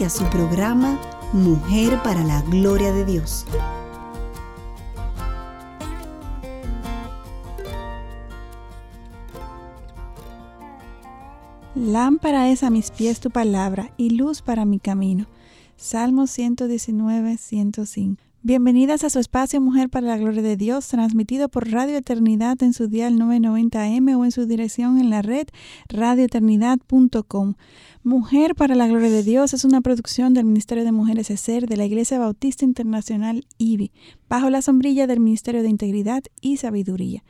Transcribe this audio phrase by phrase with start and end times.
[0.00, 0.96] Inicia su programa
[1.32, 3.44] Mujer para la Gloria de Dios.
[11.74, 15.26] Lámpara es a mis pies tu palabra y luz para mi camino.
[15.76, 18.22] Salmo 119, 105.
[18.44, 22.72] Bienvenidas a su espacio Mujer para la Gloria de Dios, transmitido por Radio Eternidad en
[22.72, 25.48] su dial 990M o en su dirección en la red
[25.88, 27.54] radioeternidad.com.
[28.08, 31.76] Mujer para la Gloria de Dios es una producción del Ministerio de Mujeres ESER de
[31.76, 33.92] la Iglesia Bautista Internacional IBI,
[34.30, 37.22] bajo la sombrilla del Ministerio de Integridad y Sabiduría.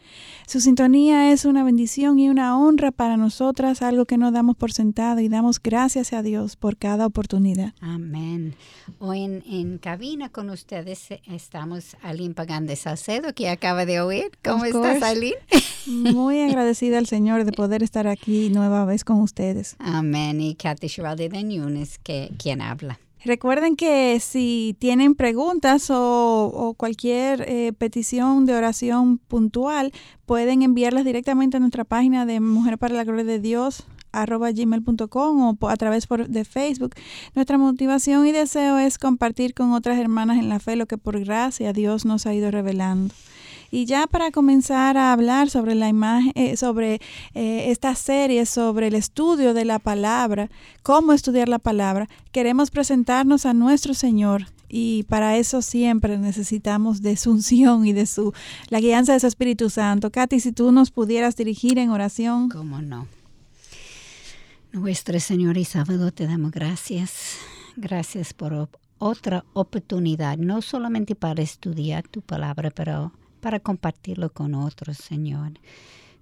[0.46, 4.72] Su sintonía es una bendición y una honra para nosotras, algo que no damos por
[4.72, 7.74] sentado y damos gracias a Dios por cada oportunidad.
[7.80, 8.54] Amén.
[9.00, 14.30] Hoy en, cabina con ustedes estamos Aline Pagán de Salcedo, que acaba de oír.
[14.44, 15.38] ¿Cómo estás, Aline?
[15.88, 19.74] Muy agradecida al Señor de poder estar aquí nueva vez con ustedes.
[19.80, 20.40] Amén.
[20.40, 22.98] Y Kathy de que quien habla.
[23.24, 29.92] Recuerden que si tienen preguntas o, cualquier eh, petición de oración puntual,
[30.24, 35.56] pueden enviarlas directamente a nuestra página de Mujer para la Gloria de Dios arroba gmail.com
[35.60, 36.94] o a través de Facebook.
[37.34, 41.18] Nuestra motivación y deseo es compartir con otras hermanas en la fe lo que por
[41.20, 43.14] gracia Dios nos ha ido revelando.
[43.70, 47.00] Y ya para comenzar a hablar sobre la imagen, eh, sobre
[47.34, 50.48] eh, esta serie, sobre el estudio de la palabra,
[50.82, 54.46] cómo estudiar la palabra, queremos presentarnos a nuestro Señor.
[54.70, 58.34] Y para eso siempre necesitamos de su unción y de su
[58.68, 60.10] la guianza de su Espíritu Santo.
[60.10, 62.48] Katy, si tú nos pudieras dirigir en oración.
[62.50, 63.06] ¿Cómo no?
[64.72, 67.38] Nuestro Señor y Salvador, te damos gracias.
[67.76, 68.68] Gracias por
[68.98, 75.52] otra oportunidad, no solamente para estudiar tu palabra, pero para compartirlo con otros, Señor.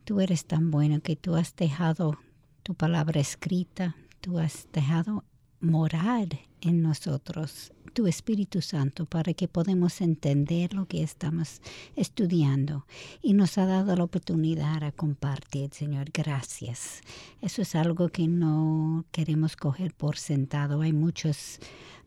[0.04, 2.18] Tú eres tan bueno que tú has dejado
[2.62, 5.24] tu palabra escrita, tú has dejado
[5.60, 6.28] morar
[6.60, 11.62] en nosotros tu Espíritu Santo para que podamos entender lo que estamos
[11.94, 12.86] estudiando
[13.22, 16.10] y nos ha dado la oportunidad a compartir, Señor.
[16.12, 17.00] Gracias.
[17.40, 20.82] Eso es algo que no queremos coger por sentado.
[20.82, 21.58] Hay muchos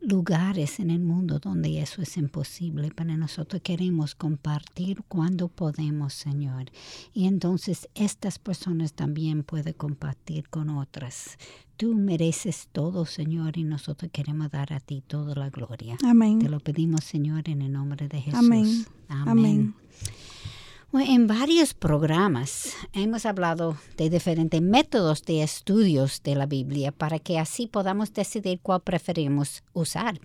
[0.01, 6.71] lugares en el mundo donde eso es imposible, pero nosotros queremos compartir cuando podemos, Señor.
[7.13, 11.37] Y entonces estas personas también pueden compartir con otras.
[11.77, 15.97] Tú mereces todo, Señor, y nosotros queremos dar a ti toda la gloria.
[16.03, 16.39] Amén.
[16.39, 18.39] Te lo pedimos, Señor, en el nombre de Jesús.
[18.39, 18.85] Amén.
[19.07, 19.75] Amén.
[20.93, 27.37] En varios programas hemos hablado de diferentes métodos de estudios de la Biblia para que
[27.37, 30.19] así podamos decidir cuál preferimos usar.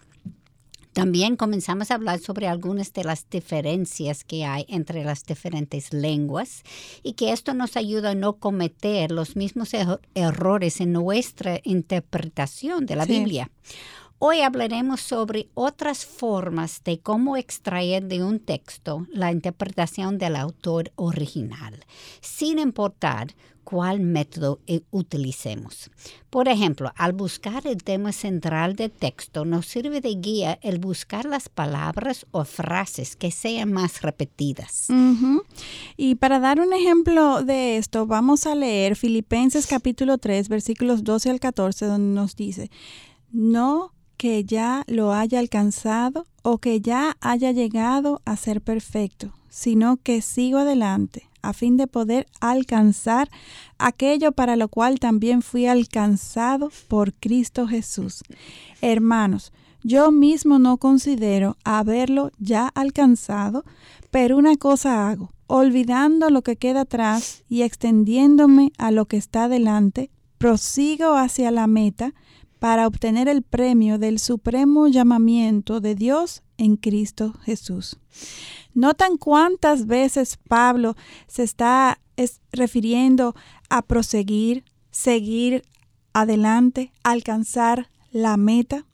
[0.94, 6.62] También comenzamos a hablar sobre algunas de las diferencias que hay entre las diferentes lenguas
[7.02, 9.72] y que esto nos ayuda a no cometer los mismos
[10.14, 13.50] errores en nuestra interpretación de la Biblia.
[14.26, 20.92] Hoy hablaremos sobre otras formas de cómo extraer de un texto la interpretación del autor
[20.96, 21.84] original,
[22.22, 25.90] sin importar cuál método eh, utilicemos.
[26.30, 31.26] Por ejemplo, al buscar el tema central del texto, nos sirve de guía el buscar
[31.26, 34.88] las palabras o frases que sean más repetidas.
[35.98, 41.28] Y para dar un ejemplo de esto, vamos a leer Filipenses capítulo 3, versículos 12
[41.28, 42.70] al 14, donde nos dice,
[43.30, 49.96] no que ya lo haya alcanzado o que ya haya llegado a ser perfecto, sino
[49.96, 53.28] que sigo adelante a fin de poder alcanzar
[53.78, 58.22] aquello para lo cual también fui alcanzado por Cristo Jesús.
[58.80, 59.52] Hermanos,
[59.82, 63.64] yo mismo no considero haberlo ya alcanzado,
[64.10, 69.48] pero una cosa hago, olvidando lo que queda atrás y extendiéndome a lo que está
[69.48, 72.14] delante, prosigo hacia la meta
[72.64, 77.98] para obtener el premio del supremo llamamiento de Dios en Cristo Jesús.
[78.72, 80.96] Notan cuántas veces Pablo
[81.26, 82.00] se está
[82.52, 83.34] refiriendo
[83.68, 85.62] a proseguir, seguir
[86.14, 88.86] adelante, alcanzar la meta.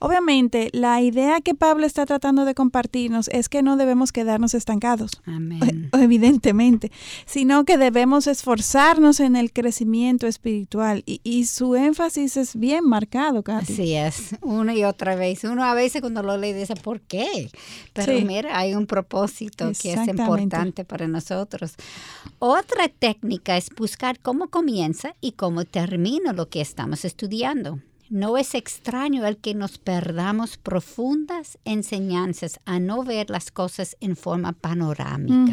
[0.00, 5.10] Obviamente, la idea que Pablo está tratando de compartirnos es que no debemos quedarnos estancados,
[5.26, 5.90] Amén.
[5.98, 6.92] evidentemente,
[7.26, 11.02] sino que debemos esforzarnos en el crecimiento espiritual.
[11.06, 13.72] Y, y su énfasis es bien marcado, Katy.
[13.72, 15.44] Así es, una y otra vez.
[15.44, 17.50] Uno a veces cuando lo lee dice, ¿por qué?
[17.92, 18.24] Pero Sí.
[18.24, 21.74] mira, hay un propósito que es importante para nosotros.
[22.38, 27.80] Otra técnica es buscar cómo comienza y cómo termina lo que estamos estudiando.
[28.10, 34.16] No es extraño el que nos perdamos profundas enseñanzas a no ver las cosas en
[34.16, 35.52] forma panorámica.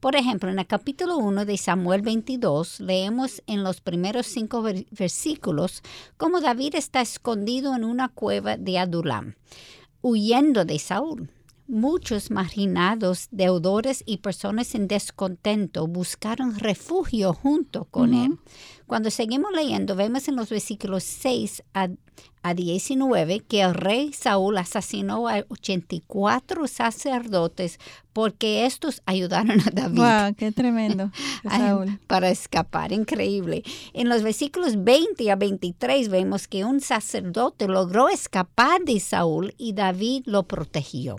[0.00, 4.86] Por ejemplo, en el capítulo 1 de Samuel 22 leemos en los primeros cinco ver-
[4.90, 5.82] versículos
[6.16, 9.34] cómo David está escondido en una cueva de Adulam,
[10.02, 11.30] huyendo de Saúl.
[11.66, 18.38] Muchos marginados, deudores y personas en descontento buscaron refugio junto con él.
[18.86, 21.88] Cuando seguimos leyendo, vemos en los versículos 6 a,
[22.42, 27.78] a 19 que el rey Saúl asesinó a 84 sacerdotes
[28.12, 31.10] porque estos ayudaron a David Wow, qué tremendo,
[31.48, 31.98] Saúl.
[32.06, 32.92] para escapar.
[32.92, 33.62] Increíble.
[33.94, 39.72] En los versículos 20 a 23 vemos que un sacerdote logró escapar de Saúl y
[39.72, 41.16] David lo protegió.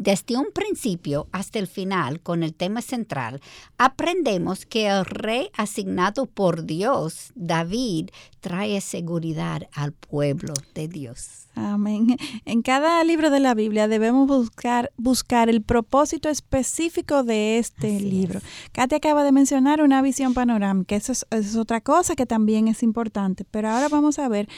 [0.00, 3.42] Desde un principio hasta el final, con el tema central,
[3.76, 8.08] aprendemos que el rey asignado por Dios, David,
[8.40, 11.48] trae seguridad al pueblo de Dios.
[11.54, 12.16] Amén.
[12.46, 18.04] En cada libro de la Biblia debemos buscar, buscar el propósito específico de este Así
[18.06, 18.38] libro.
[18.38, 18.44] es.
[18.72, 22.68] Katy acaba de mencionar una visión panorámica, eso es, eso es otra cosa que también
[22.68, 24.48] es importante, pero ahora vamos a ver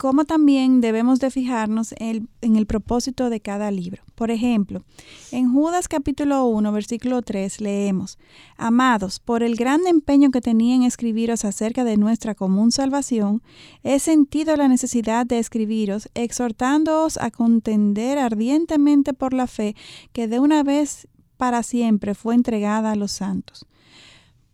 [0.00, 4.02] cómo también debemos de fijarnos en, en el propósito de cada libro.
[4.14, 4.82] Por ejemplo,
[5.30, 8.18] en Judas capítulo 1, versículo 3 leemos,
[8.56, 13.42] Amados, por el gran empeño que tenía en escribiros acerca de nuestra común salvación,
[13.82, 19.76] he sentido la necesidad de escribiros, exhortándoos a contender ardientemente por la fe
[20.14, 23.66] que de una vez para siempre fue entregada a los santos.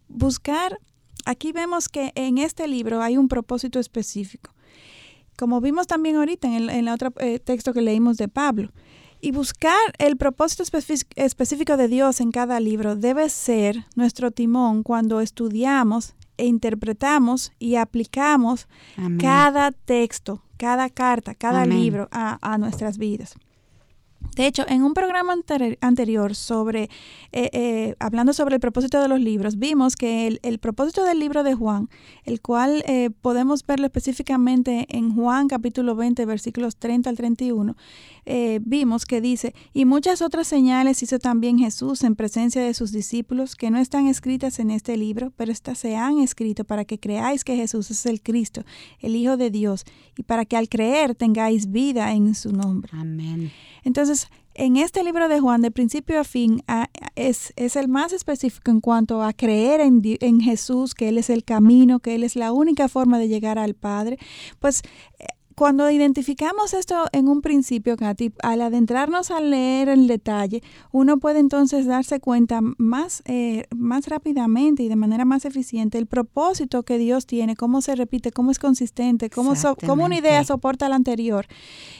[0.08, 0.80] Buscar,
[1.24, 4.50] aquí vemos que en este libro hay un propósito específico,
[5.36, 8.70] como vimos también ahorita en el, en el otro eh, texto que leímos de Pablo.
[9.20, 10.62] Y buscar el propósito
[11.16, 17.76] específico de Dios en cada libro debe ser nuestro timón cuando estudiamos e interpretamos y
[17.76, 19.18] aplicamos Amén.
[19.18, 21.80] cada texto, cada carta, cada Amén.
[21.80, 23.36] libro a, a nuestras vidas.
[24.34, 26.90] De hecho, en un programa anteri- anterior sobre,
[27.32, 31.18] eh, eh, hablando sobre el propósito de los libros, vimos que el, el propósito del
[31.20, 31.88] libro de Juan,
[32.24, 37.76] el cual eh, podemos verlo específicamente en Juan capítulo 20, versículos 30 al 31,
[38.26, 42.92] eh, vimos que dice, y muchas otras señales hizo también Jesús en presencia de sus
[42.92, 46.98] discípulos que no están escritas en este libro, pero estas se han escrito para que
[46.98, 48.64] creáis que Jesús es el Cristo,
[49.00, 49.84] el Hijo de Dios,
[50.18, 52.90] y para que al creer tengáis vida en su nombre.
[52.94, 53.50] Amén.
[53.84, 54.15] Entonces,
[54.54, 56.62] en este libro de Juan, de principio a fin,
[57.14, 61.28] es, es el más específico en cuanto a creer en, en Jesús, que Él es
[61.28, 64.18] el camino, que Él es la única forma de llegar al Padre.
[64.58, 64.82] Pues
[65.56, 70.62] cuando identificamos esto en un principio, Katy, al adentrarnos a leer el detalle,
[70.92, 76.04] uno puede entonces darse cuenta más, eh, más rápidamente y de manera más eficiente el
[76.06, 80.44] propósito que Dios tiene, cómo se repite, cómo es consistente, cómo, so- cómo una idea
[80.44, 81.46] soporta la anterior.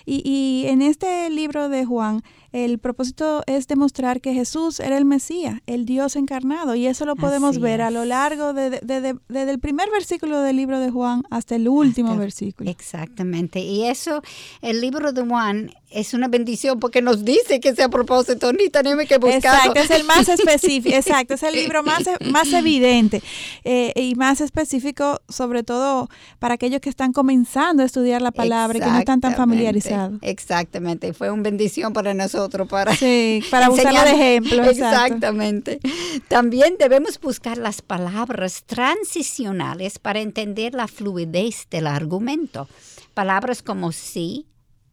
[0.05, 2.23] Y, y en este libro de Juan,
[2.64, 7.14] el propósito es demostrar que Jesús era el Mesías, el Dios encarnado, y eso lo
[7.17, 10.56] podemos Así ver a lo largo de- de- de- de- desde el primer versículo del
[10.56, 12.70] libro de Juan hasta el último Hasta- versículo.
[12.70, 13.61] Exactamente.
[13.61, 14.23] Y eso,
[14.62, 18.69] el libro de Juan es una bendición porque nos dice que ese a propósito, ni
[18.69, 19.73] tenemos que buscarlo.
[19.73, 22.02] Exacto, es el más específico, exacto, es el libro más,
[22.33, 23.23] más evidente
[23.64, 28.78] eh, y más específico, sobre todo para aquellos que están comenzando a estudiar la palabra
[28.78, 30.19] y que no están tan familiarizados.
[30.23, 34.64] Exactamente, fue una bendición para nosotros, para, Sí, para usarlo de ejemplo.
[34.64, 35.16] exacto.
[35.16, 35.81] Exactamente.
[36.28, 42.69] También debemos buscar las palabras transicionales para entender la fluidez del argumento.
[43.14, 44.47] Palabras como sí,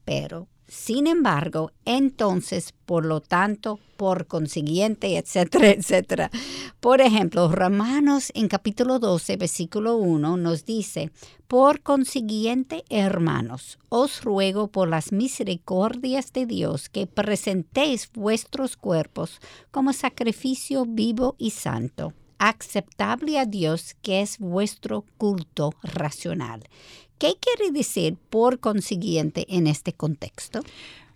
[0.06, 6.32] pero, sin embargo, entonces, por lo tanto, por consiguiente, etcétera, etcétera.
[6.80, 11.12] Por ejemplo, Romanos en capítulo 12, versículo 1 nos dice,
[11.48, 19.40] por consiguiente, hermanos, os ruego por las misericordias de Dios que presentéis vuestros cuerpos
[19.70, 26.64] como sacrificio vivo y santo, aceptable a Dios, que es vuestro culto racional.
[27.18, 30.60] ¿Qué quiere decir por consiguiente en este contexto?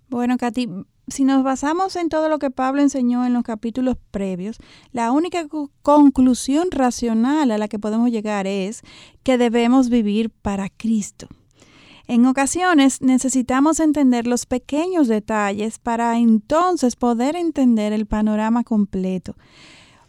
[0.09, 0.69] Bueno, Katy,
[1.09, 4.57] si nos basamos en todo lo que Pablo enseñó en los capítulos previos,
[4.93, 8.81] la única co- conclusión racional a la que podemos llegar es
[9.23, 11.27] que debemos vivir para Cristo.
[12.07, 19.35] En ocasiones necesitamos entender los pequeños detalles para entonces poder entender el panorama completo.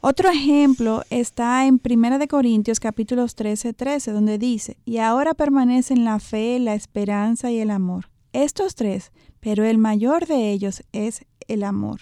[0.01, 6.21] Otro ejemplo está en 1 Corintios capítulos 13, 13, donde dice, y ahora permanecen la
[6.21, 8.09] fe, la esperanza y el amor.
[8.33, 12.01] Estos tres, pero el mayor de ellos es el amor.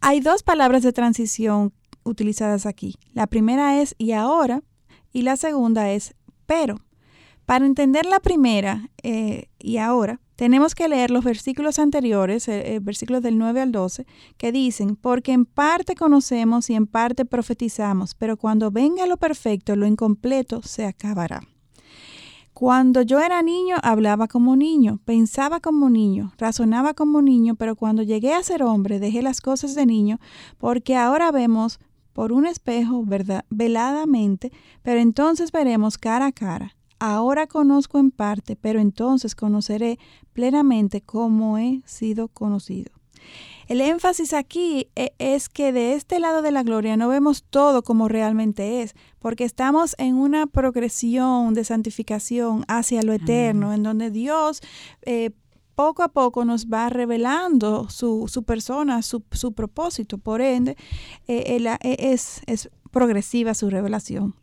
[0.00, 1.72] Hay dos palabras de transición
[2.04, 2.94] utilizadas aquí.
[3.12, 4.62] La primera es y ahora
[5.12, 6.14] y la segunda es
[6.46, 6.80] pero.
[7.44, 12.80] Para entender la primera eh, y ahora, tenemos que leer los versículos anteriores, eh, eh,
[12.80, 14.06] versículos del 9 al 12,
[14.38, 19.76] que dicen, porque en parte conocemos y en parte profetizamos, pero cuando venga lo perfecto,
[19.76, 21.42] lo incompleto se acabará.
[22.54, 28.02] Cuando yo era niño, hablaba como niño, pensaba como niño, razonaba como niño, pero cuando
[28.02, 30.20] llegué a ser hombre, dejé las cosas de niño,
[30.56, 31.80] porque ahora vemos
[32.14, 36.79] por un espejo verdad, veladamente, pero entonces veremos cara a cara.
[37.00, 39.98] Ahora conozco en parte, pero entonces conoceré
[40.34, 42.92] plenamente cómo he sido conocido.
[43.68, 47.82] El énfasis aquí e, es que de este lado de la gloria no vemos todo
[47.82, 54.10] como realmente es, porque estamos en una progresión de santificación hacia lo eterno, en donde
[54.10, 54.60] Dios
[55.02, 55.30] eh,
[55.74, 59.22] poco a poco nos va revelando su, persona, su,
[59.54, 60.18] propósito.
[60.18, 60.76] Por ende,
[61.28, 64.34] eh, e, es, es progresiva su revelación.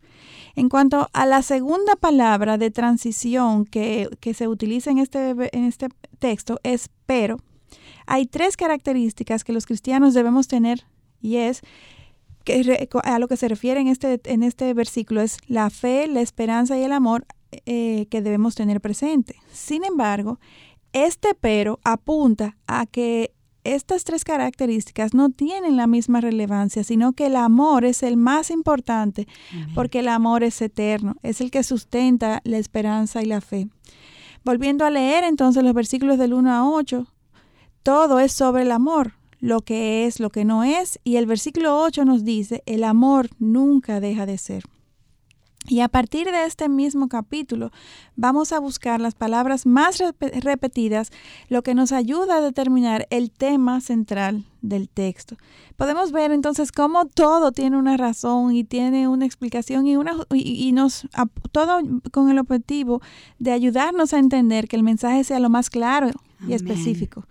[0.58, 5.88] En cuanto a la segunda palabra de transición que, se utiliza en este, en este
[6.18, 7.36] texto es pero,
[8.08, 10.84] hay tres características que los cristianos debemos tener
[11.22, 11.62] y es
[12.42, 16.22] que a lo que se refiere en este, en este versículo es la fe, la
[16.22, 17.24] esperanza y el amor
[17.64, 19.36] eh, que debemos tener presente.
[19.52, 20.40] Sin embargo,
[20.92, 23.30] este pero apunta a que
[23.74, 28.50] estas tres características no tienen la misma relevancia, sino que el amor es el más
[28.50, 29.26] importante,
[29.74, 33.68] porque el amor es eterno, es el que sustenta la esperanza y la fe.
[34.44, 37.06] Volviendo a leer entonces los versículos del 1 a 8,
[37.82, 41.80] todo es sobre el amor, lo que es, lo que no es, y el versículo
[41.80, 44.64] 8 nos dice, el amor nunca deja de ser.
[45.68, 47.70] Y a partir de este mismo capítulo
[48.16, 51.10] vamos a buscar las palabras más repetidas,
[51.48, 55.36] lo que nos ayuda a determinar el tema central del texto.
[55.76, 60.72] Podemos ver entonces cómo todo tiene una razón y tiene una explicación y, una, y,
[60.72, 61.06] nos
[61.52, 61.80] todo
[62.12, 63.02] con el objetivo
[63.38, 66.10] de ayudarnos a entender que el mensaje sea lo más claro
[66.46, 67.24] y específico.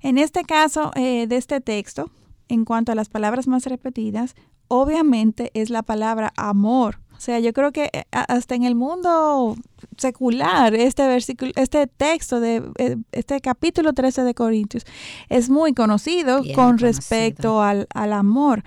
[0.00, 2.10] En este caso eh, de este texto,
[2.48, 4.34] en cuanto a las palabras más repetidas,
[4.68, 9.56] obviamente es la palabra amor o sea, yo creo que eh, hasta en el mundo
[9.96, 14.84] secular, este versículo, este texto de eh, este capítulo 13 de Corintios
[15.28, 18.64] es muy conocido con respecto al, amor.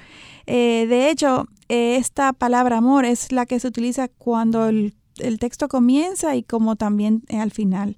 [0.47, 4.95] Eh, de hecho, esta palabra amor es la que se utiliza cuando el,
[5.39, 7.95] texto comienza y como también al final.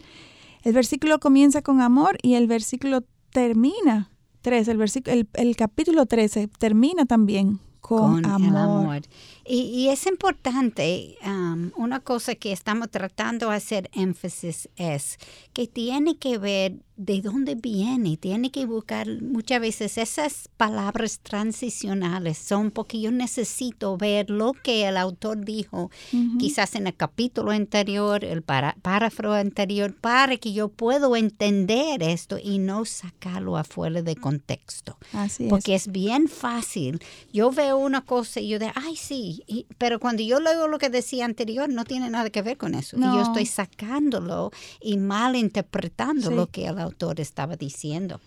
[0.63, 6.07] El versículo comienza con amor y el versículo termina, 13, el, versículo, el, el capítulo
[6.07, 9.01] 13 termina también con, amor.
[9.45, 15.17] Y, es importante, um, una cosa que estamos tratando de hacer énfasis es
[15.53, 22.37] que tiene que ver de dónde viene, tiene que buscar muchas veces esas palabras transicionales
[22.37, 25.89] son porque yo necesito ver lo que el autor dijo,
[26.37, 32.59] quizás en el capítulo anterior, el párrafo anterior, para que yo pueda entender esto y
[32.59, 34.97] no sacarlo afuera de contexto.
[35.13, 35.87] Así porque es.
[35.87, 37.01] bien fácil.
[37.33, 39.43] Yo veo una cosa y yo digo, ay, sí,
[39.79, 42.95] pero cuando yo leo lo que decía anterior, no tiene nada que ver con eso.
[42.95, 48.19] Y yo estoy sacándolo y malinterpretando lo que el autor estaba diciendo.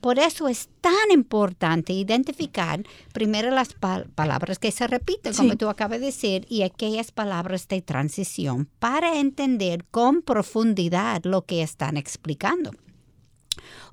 [0.00, 2.82] Por eso es tan importante identificar
[3.12, 3.74] primero las
[4.14, 9.18] palabras que se repiten, como tú acabas de decir, y aquellas palabras de transición para
[9.18, 12.72] entender con profundidad lo que están explicando.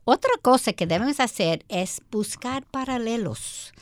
[0.05, 3.73] Otra cosa que debemos hacer es buscar paralelos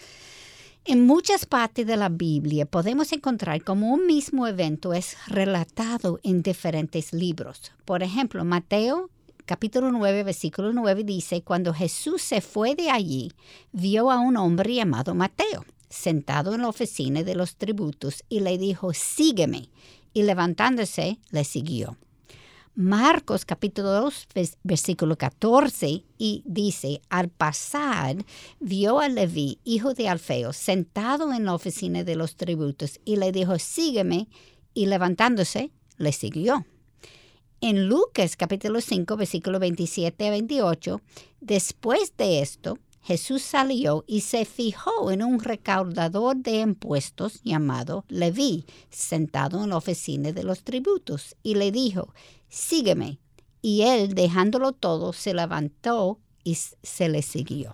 [0.85, 6.41] en muchas partes de la Biblia podemos encontrar cómo un mismo evento es relatado en
[6.41, 7.71] diferentes libros.
[7.85, 9.11] Por ejemplo, Mateo
[9.45, 13.31] capítulo 9, versículo 9 dice, cuando Jesús se fue de allí,
[13.71, 18.57] vio a un hombre llamado Mateo sentado en la oficina de los tributos y le
[18.57, 19.69] dijo, sígueme.
[20.13, 21.97] Y levantándose, le siguió.
[22.75, 24.27] Marcos capítulo 2,
[24.63, 28.17] versículo 14, y dice, al pasar,
[28.59, 33.31] vio a Leví, hijo de Alfeo, sentado en la oficina de los tributos, y le
[33.31, 34.29] dijo, sígueme,
[34.73, 36.65] y levantándose, le siguió.
[37.63, 40.99] En Lucas capítulo 5, versículo 27 a 28,
[41.41, 48.65] después de esto, Jesús salió y se fijó en un recaudador de impuestos llamado Leví,
[48.89, 52.11] sentado en la oficina de los tributos, y le dijo,
[52.49, 53.19] sígueme.
[53.61, 57.73] y él, dejándolo todo, se levantó y se le siguió.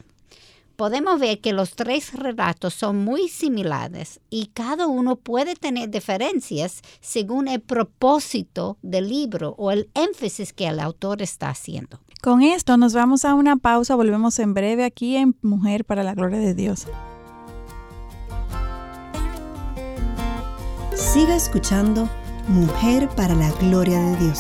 [0.78, 6.84] Podemos ver que los tres relatos son muy similares y cada uno puede tener diferencias
[7.02, 12.00] según el propósito del libro o el énfasis que el autor está haciendo.
[12.22, 16.14] Con esto nos vamos a una pausa, volvemos en breve aquí en Mujer para la
[16.14, 16.86] Gloria de Dios.
[20.94, 22.08] Siga escuchando
[22.50, 24.40] Mujer para la Gloria de Dios.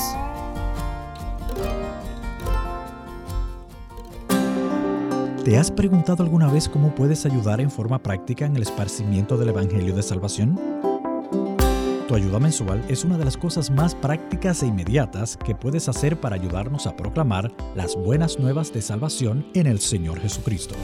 [5.47, 9.47] ¿Te has preguntado alguna vez cómo puedes ayudar en forma práctica en el esparcimiento del
[9.47, 10.59] Evangelio de Salvación?
[12.05, 16.19] Tu ayuda mensual es una de las cosas más prácticas e inmediatas que puedes hacer
[16.19, 20.75] para ayudarnos a proclamar las buenas nuevas de salvación en el Señor Jesucristo.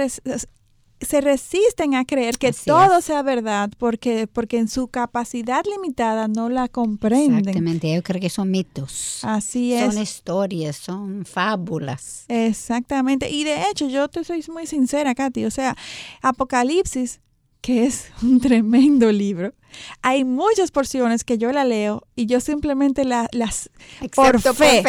[1.01, 6.49] se resisten a creer que todo sea verdad porque, porque en su capacidad limitada no
[6.49, 7.39] la comprenden.
[7.39, 9.19] Exactamente, yo creo que son mitos.
[9.23, 9.93] Así es.
[9.93, 12.25] Son historias, son fábulas.
[12.27, 13.29] Exactamente.
[13.29, 15.45] Y de hecho, yo te soy muy sincera, Katy.
[15.45, 15.75] O sea,
[16.21, 17.19] Apocalipsis,
[17.61, 19.53] que es un tremendo libro,
[20.01, 23.69] hay muchas porciones que yo la leo y yo simplemente las
[24.13, 24.83] por fe,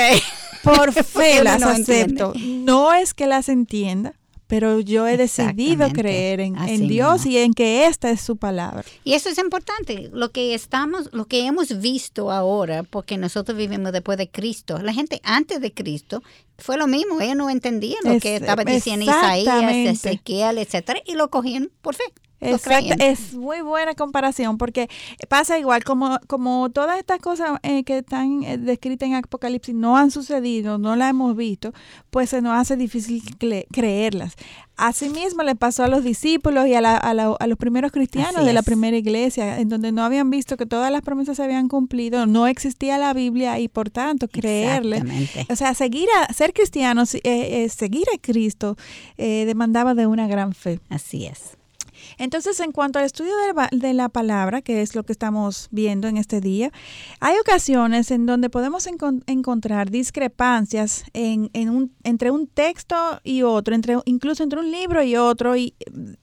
[0.62, 2.32] por fe, las acepto.
[2.36, 4.14] No es que las entienda,
[4.52, 8.84] pero yo he decidido creer en, Dios y en que esta es su palabra.
[9.02, 13.92] Y eso es importante, lo que estamos, lo que hemos visto ahora, porque nosotros vivimos
[13.92, 14.76] después de Cristo.
[14.76, 16.22] La gente antes de Cristo
[16.58, 21.30] fue lo mismo, ellos no entendían lo que estaba diciendo Isaías, Ezequiel, etcétera, y lo
[21.30, 22.04] cogían por fe.
[22.42, 24.88] Exacto, es muy buena comparación porque
[25.28, 29.96] pasa igual, como, como todas estas cosas eh, que están eh, descritas en Apocalipsis no
[29.96, 31.72] han sucedido, no las hemos visto,
[32.10, 33.22] pues se nos hace difícil
[33.72, 34.34] creerlas.
[34.76, 39.60] Asimismo le pasó a los discípulos y a, los primeros cristianos de la primera iglesia,
[39.60, 43.12] en donde no habían visto que todas las promesas se habían cumplido, no existía la
[43.12, 45.02] Biblia y por tanto creerle.
[45.50, 48.76] O sea, seguir a, ser cristianos, eh, seguir a Cristo
[49.16, 50.80] demandaba de una gran fe.
[50.88, 51.61] Así es.
[52.18, 53.32] Entonces, en cuanto al estudio
[53.70, 56.72] de, la palabra, que es lo que estamos viendo en este día,
[57.20, 58.86] hay ocasiones en donde podemos
[59.26, 61.50] encontrar discrepancias en,
[62.04, 65.74] entre un texto y otro, entre, incluso entre un libro y otro, y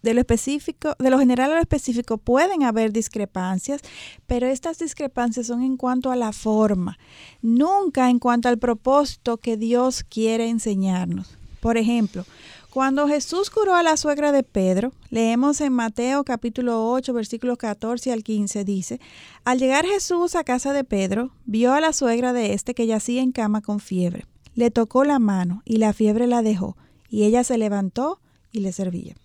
[0.01, 3.81] de lo específico, de lo general a lo específico pueden haber discrepancias,
[4.27, 6.97] pero estas discrepancias son en cuanto a la forma,
[7.41, 11.37] nunca en cuanto al propósito que Dios quiere enseñarnos.
[11.59, 12.25] Por ejemplo,
[12.71, 18.13] cuando Jesús curó a la suegra de Pedro, leemos en Mateo capítulo 8 versículos 14
[18.13, 18.99] al 15, dice,
[19.43, 23.23] Al llegar Jesús a casa de Pedro, vio a la suegra de éste que yacía
[23.23, 24.25] en cama con fiebre.
[24.53, 26.77] Le tocó la mano y la fiebre la dejó,
[27.09, 28.19] y ella se levantó
[28.51, 29.15] y le servía.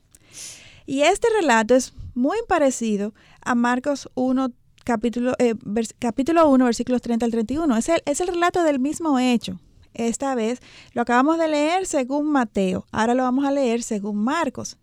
[0.86, 4.52] Y este relato es muy parecido a Marcos 1,
[4.84, 5.54] capítulo, eh,
[5.98, 7.76] capítulo 1, versículos 30 al 31.
[7.76, 9.58] Es el, es el relato del mismo hecho,
[9.94, 10.60] esta vez
[10.92, 14.76] lo acabamos de leer según Mateo, ahora lo vamos a leer según Marcos.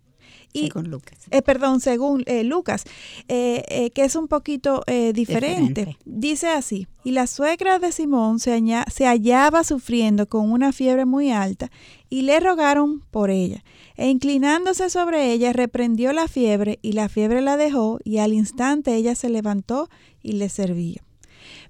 [0.53, 1.19] Y, según Lucas.
[1.29, 2.83] Eh, perdón, según eh, Lucas,
[3.27, 5.97] eh, que es un poquito diferente.
[6.05, 11.31] Dice así, y la suegra de Simón se, se hallaba sufriendo con una fiebre muy
[11.31, 11.71] alta
[12.09, 13.63] y le rogaron por ella.
[13.95, 18.95] E inclinándose sobre ella, reprendió la fiebre y la fiebre la dejó y al instante
[18.95, 19.89] ella se levantó
[20.21, 21.01] y le servía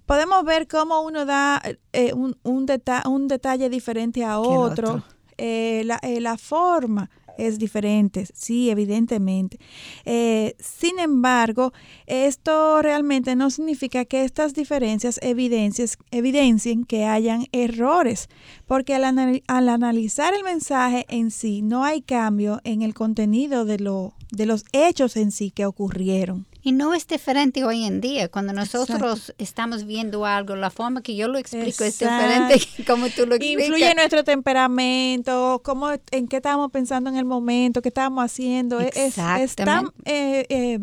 [0.06, 1.62] podemos ver cómo uno da
[1.94, 2.68] eh, un, un,
[3.06, 5.04] un, detalle diferente a otro.
[5.38, 9.58] Eh, la, eh, la, forma es diferente, sí, evidentemente.
[10.06, 11.74] Eh, sin embargo,
[12.06, 18.30] esto realmente no significa que estas diferencias evidencien que hayan errores,
[18.68, 19.04] porque al,
[19.48, 24.46] al, analizar el mensaje en sí no hay cambio en el contenido de, lo, de
[24.46, 26.46] los hechos en sí que ocurrieron.
[26.64, 28.30] Y no es diferente hoy en día.
[28.30, 33.26] Cuando nosotros estamos viendo algo, la forma que yo lo explico es diferente como tú
[33.26, 33.68] lo explicas.
[33.68, 38.80] Influye nuestro temperamento, cómo, en qué estábamos pensando en el momento, qué estábamos haciendo.
[38.80, 40.80] Es, es tan eh, eh,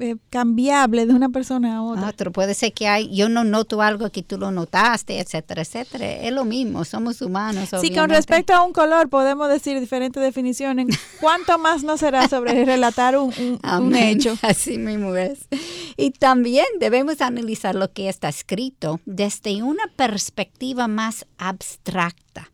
[0.00, 2.08] eh, cambiable de una persona a otra.
[2.08, 2.32] Otro.
[2.32, 6.12] Puede ser que hay, yo no noto algo que tú lo notaste, etcétera, etcétera.
[6.12, 7.70] Es lo mismo, somos humanos.
[7.80, 10.86] Sí, con respecto a un color podemos decir diferentes definiciones.
[11.20, 13.32] ¿Cuánto más no será sobre relatar un,
[13.62, 14.36] un hecho?
[14.42, 15.46] Así mismo es.
[15.96, 22.50] Y también debemos analizar lo que está escrito desde una perspectiva más abstracta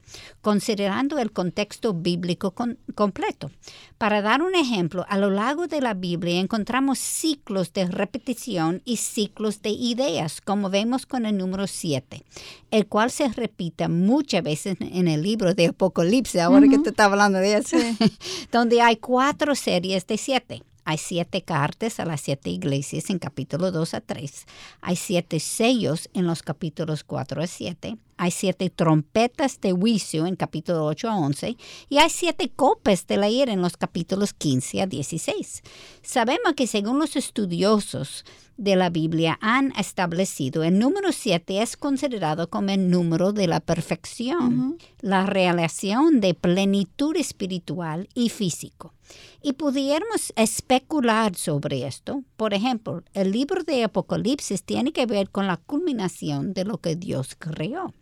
[0.47, 2.55] considerando el contexto bíblico
[2.95, 3.51] completo.
[3.99, 8.99] Para dar un ejemplo, a lo largo de la Biblia encontramos ciclos de repetición y
[8.99, 12.23] ciclos de ideas, como vemos con el número 7,
[12.71, 17.07] el cual se repite muchas veces en el libro de Apocalipsis, ahora que te está
[17.07, 17.77] hablando de eso,
[18.53, 20.63] donde hay cuatro series de siete.
[20.85, 24.47] Hay siete cartas a las siete iglesias en capítulo 2 a 3.
[24.81, 30.37] Hay siete sellos en los capítulos 4 a 7 hay siete trompetas de juicio en
[30.37, 31.57] capítulo 8 a 11
[31.89, 35.63] y hay siete copas de la ira en los capítulos 15 a 16.
[36.03, 38.25] Sabemos que según los estudiosos
[38.57, 43.61] de la Biblia han establecido, el número 7 es considerado como el número de la
[43.61, 48.95] perfección, la relación de plenitud espiritual y físico.
[49.43, 52.25] Y pudiéramos especular sobre esto.
[52.37, 56.97] Por ejemplo, el libro de Apocalipsis tiene que ver con la culminación de lo que
[56.97, 57.95] Dios creó.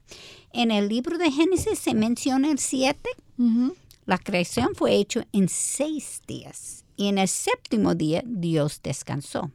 [0.53, 3.11] En el libro de Génesis se menciona el siete.
[4.07, 9.51] La creación fue hecha en seis días y en el séptimo día Dios descansó.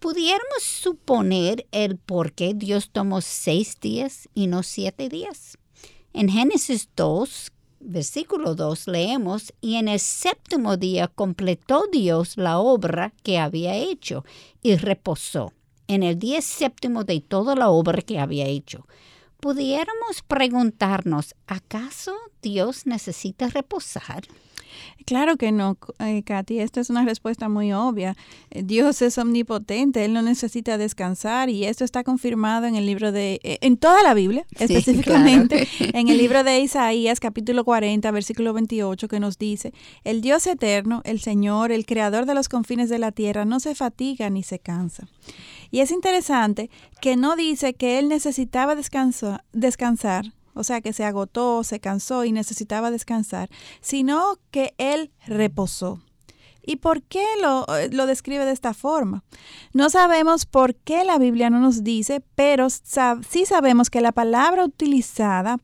[0.00, 5.58] ¿Pudiéramos suponer el por qué Dios tomó seis días y no siete días?
[6.12, 13.12] En Génesis 2, versículo 2 leemos, y en el séptimo día completó Dios la obra
[13.22, 14.24] que había hecho
[14.62, 15.52] y reposó
[15.88, 18.86] en el día séptimo de toda la obra que había hecho.
[19.40, 24.24] Pudiéramos preguntarnos, ¿acaso Dios necesita reposar?
[25.08, 26.60] Claro que no, eh, Katy.
[26.60, 28.14] Esta es una respuesta muy obvia.
[28.50, 33.10] Eh, Dios es omnipotente, Él no necesita descansar y esto está confirmado en el libro
[33.10, 38.52] de, eh, en toda la Biblia, específicamente en el libro de Isaías, capítulo 40, versículo
[38.52, 39.72] 28, que nos dice,
[40.04, 43.74] el Dios eterno, el Señor, el creador de los confines de la tierra, no se
[43.74, 45.08] fatiga ni se cansa.
[45.70, 51.64] Y es interesante que no dice que Él necesitaba descansar o sea que se agotó,
[51.64, 53.48] se cansó y necesitaba descansar,
[53.80, 56.00] sino que él reposó.
[56.66, 59.24] ¿Y por qué lo, eh, lo, describe de esta forma?
[59.72, 64.64] No sabemos por qué la Biblia no nos dice, pero sí sabemos que la palabra
[64.64, 65.58] utilizada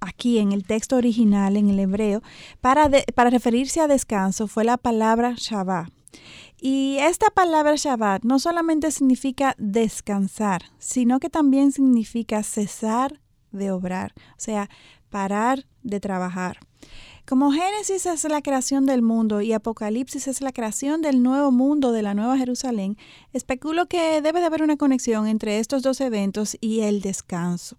[0.00, 2.22] aquí en el texto original, en el hebreo,
[2.60, 5.90] para, para referirse a descanso fue la palabra Shabbat.
[6.60, 13.18] Y esta palabra Shabbat no solamente significa descansar, sino que también significa cesar
[13.52, 14.68] de obrar, o sea,
[15.10, 16.58] parar de trabajar.
[17.26, 21.92] Como Génesis es la creación del mundo y Apocalipsis es la creación del nuevo mundo,
[21.92, 22.96] de la nueva Jerusalén,
[23.32, 27.76] especulo que debe de haber una conexión entre estos dos eventos y el descanso.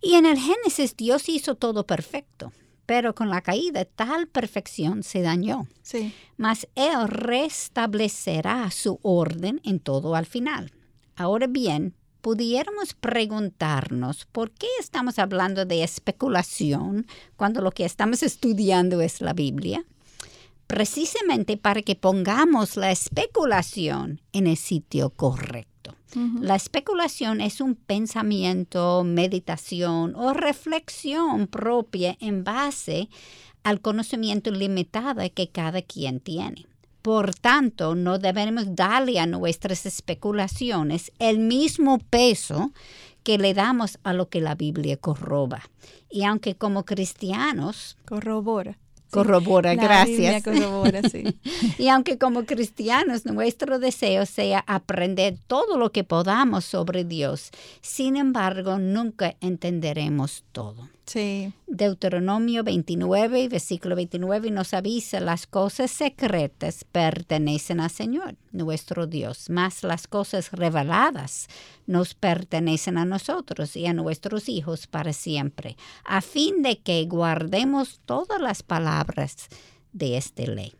[0.00, 2.52] Y en el Génesis Dios hizo todo perfecto,
[2.86, 5.66] pero con la caída tal perfección se dañó.
[5.82, 6.14] Sí.
[6.36, 10.72] Mas Él restablecerá su orden en todo al final.
[11.16, 19.00] Ahora bien, pudiéramos preguntarnos por qué estamos hablando de especulación cuando lo que estamos estudiando
[19.00, 19.84] es la Biblia.
[20.66, 25.94] Precisamente para que pongamos la especulación en el sitio correcto.
[26.40, 33.08] La especulación es un pensamiento, meditación o reflexión propia en base
[33.62, 36.66] al conocimiento limitado que cada quien tiene.
[37.08, 42.70] Por tanto, no debemos darle a nuestras especulaciones el mismo peso
[43.22, 45.62] que le damos a lo que la Biblia corroba.
[46.10, 47.96] Y aunque como cristianos...
[48.04, 48.76] Corrobora.
[49.10, 50.42] Corrobora, gracias.
[50.42, 51.24] Corrobora, sí.
[51.78, 58.16] y aunque como cristianos nuestro deseo sea aprender todo lo que podamos sobre Dios, sin
[58.16, 60.90] embargo, nunca entenderemos todo.
[61.66, 69.84] Deuteronomio 29, versículo 29 nos avisa, las cosas secretas pertenecen al Señor, nuestro Dios, más
[69.84, 71.48] las cosas reveladas
[71.86, 78.00] nos pertenecen a nosotros y a nuestros hijos para siempre, a fin de que guardemos
[78.04, 79.48] todas las palabras
[79.92, 80.74] de esta ley.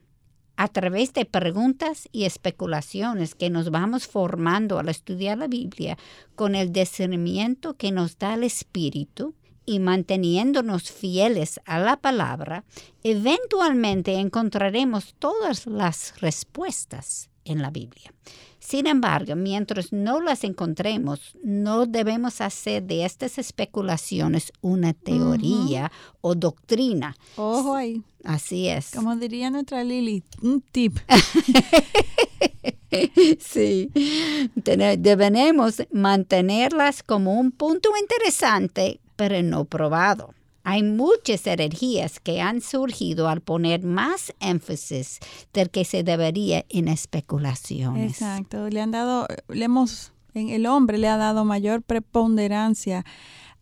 [0.57, 5.97] A través de preguntas y especulaciones que nos vamos formando al estudiar la Biblia
[6.35, 9.35] con el discernimiento que nos da el Espíritu
[9.69, 12.65] y manteniéndonos fieles a la palabra,
[13.03, 18.15] eventualmente encontraremos todas las respuestas en la Biblia.
[18.59, 26.35] Sin embargo, mientras no las encontremos, no debemos hacer de estas especulaciones una teoría o
[26.35, 27.15] doctrina.
[27.37, 28.03] Ojo ahí.
[28.25, 28.93] Así es.
[28.95, 30.99] Como diría nuestra Lili, un tip.
[33.39, 33.91] sí,
[34.55, 40.33] debemos mantenerlas como un punto interesante, pero no probado.
[40.63, 45.19] Hay muchas energías que han surgido al poner más énfasis
[45.53, 48.13] del que se debería en especulaciones.
[48.13, 53.05] Exacto, le han dado, le hemos, el hombre le ha dado mayor preponderancia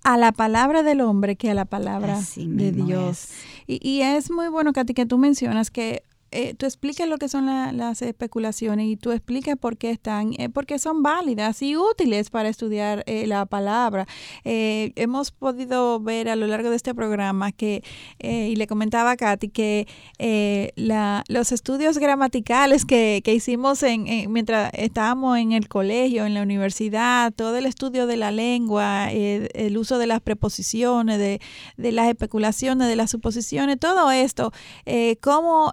[0.05, 3.31] a la palabra del hombre que a la palabra de Dios.
[3.66, 7.29] Y, y, es muy bueno, Katy, que tú mencionas que eh, tú explicas lo que
[7.29, 12.31] son las especulaciones y tú explicas por qué están, eh, porque son válidas y útiles
[12.31, 14.07] para estudiar eh, la palabra.
[14.45, 17.83] hemos podido ver a lo largo de este programa que,
[18.19, 19.87] y le comentaba a Katy, que
[20.77, 26.43] la, los estudios gramaticales que, que hicimos en, mientras estábamos en el colegio, en la
[26.43, 31.41] universidad, todo el estudio de la lengua, el uso de las preposiciones, de,
[31.77, 34.53] de, las especulaciones, de las suposiciones, todo esto,
[35.21, 35.73] cómo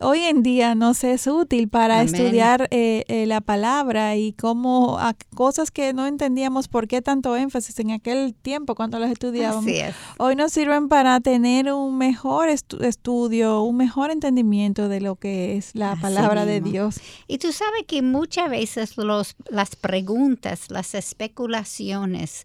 [0.00, 4.98] hoy en día nos es útil para estudiar eh, eh, la palabra y cómo
[5.34, 9.70] cosas que no entendíamos por qué tanto énfasis en aquel tiempo cuando las estudiábamos.
[10.18, 15.70] Hoy nos sirven para tener un mejor estudio, un mejor entendimiento de lo que es
[15.74, 17.00] la palabra de Dios.
[17.26, 22.44] Y tú sabes que muchas veces los, las preguntas, las especulaciones,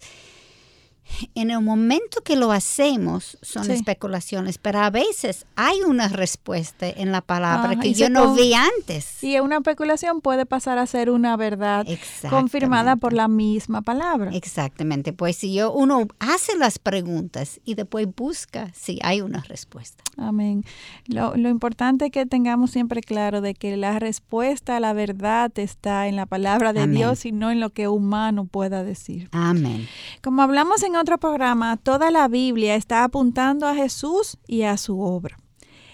[1.35, 7.11] en el momento que lo hacemos son especulaciones, pero a veces hay una respuesta en
[7.11, 9.23] la palabra que yo no vi antes.
[9.23, 11.85] Y una especulación puede pasar a ser una verdad
[12.29, 14.31] confirmada por la misma palabra.
[14.33, 20.03] Exactamente, pues si yo uno hace las preguntas y después busca si hay una respuesta.
[20.17, 20.63] Amén.
[21.07, 25.51] Lo, lo importante es que tengamos siempre claro de que la respuesta a la verdad
[25.55, 29.29] está en la palabra de Dios y no en lo que humano pueda decir.
[29.31, 29.87] Amén.
[30.21, 34.99] Como hablamos en otro programa, toda la Biblia está apuntando a Jesús y a su
[35.01, 35.37] obra.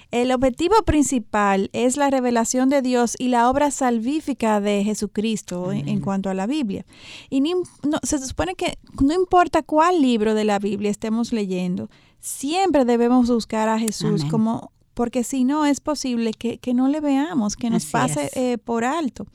[0.10, 5.99] El objetivo principal es la revelación de Dios y la obra salvífica de Jesucristo en,
[5.99, 6.86] cuanto a la Biblia.
[7.29, 7.57] Y no,
[8.03, 11.89] se supone que no importa cuál libro de la Biblia estemos leyendo,
[12.21, 17.55] siempre debemos buscar a Jesús como porque si no es posible que, no le veamos,
[17.55, 19.27] que nos pase eh, por alto.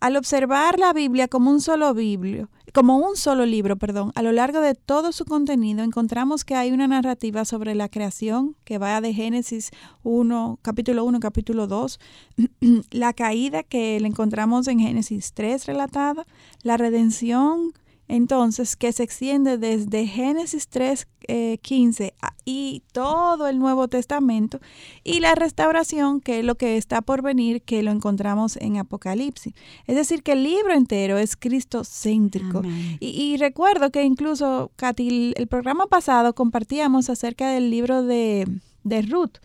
[0.00, 4.32] Al observar la Biblia como un solo biblio, como un solo libro, perdón, a lo
[4.32, 9.00] largo de todo su contenido encontramos que hay una narrativa sobre la creación que va
[9.00, 9.70] de Génesis
[10.04, 12.00] 1, capítulo 1, capítulo 2,
[12.90, 16.26] la caída que le encontramos en Génesis 3 relatada,
[16.62, 17.74] la redención
[18.08, 21.08] entonces, que se extiende desde Génesis 3,
[21.62, 22.12] 15 eh,
[22.44, 24.60] y todo el Nuevo Testamento,
[25.04, 29.54] y la restauración, que es lo que está por venir, que lo encontramos en Apocalipsis.
[29.86, 32.62] Es decir, que el libro entero es cristocéntrico.
[33.00, 38.46] Y, y, recuerdo que incluso, Katy, el programa pasado compartíamos acerca del libro de,
[38.84, 39.38] de Ruth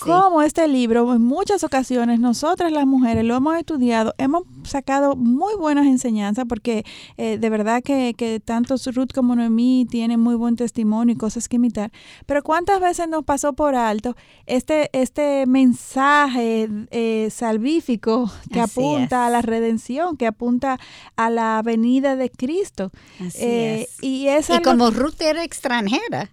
[0.00, 5.54] como este libro, en muchas ocasiones, nosotras las mujeres lo hemos estudiado, hemos sacado muy
[5.56, 6.84] buenas enseñanzas porque
[7.16, 11.48] eh, de verdad que, que tanto Ruth como Noemí tienen muy buen testimonio y cosas
[11.48, 11.90] que imitar.
[12.26, 19.30] Pero ¿cuántas veces nos pasó por alto este, este mensaje eh, salvífico que apunta a
[19.30, 20.78] la redención, que apunta
[21.16, 22.90] a la venida de Cristo?
[23.20, 24.02] Así eh, es.
[24.02, 26.30] Y, es y como Ruth era extranjera,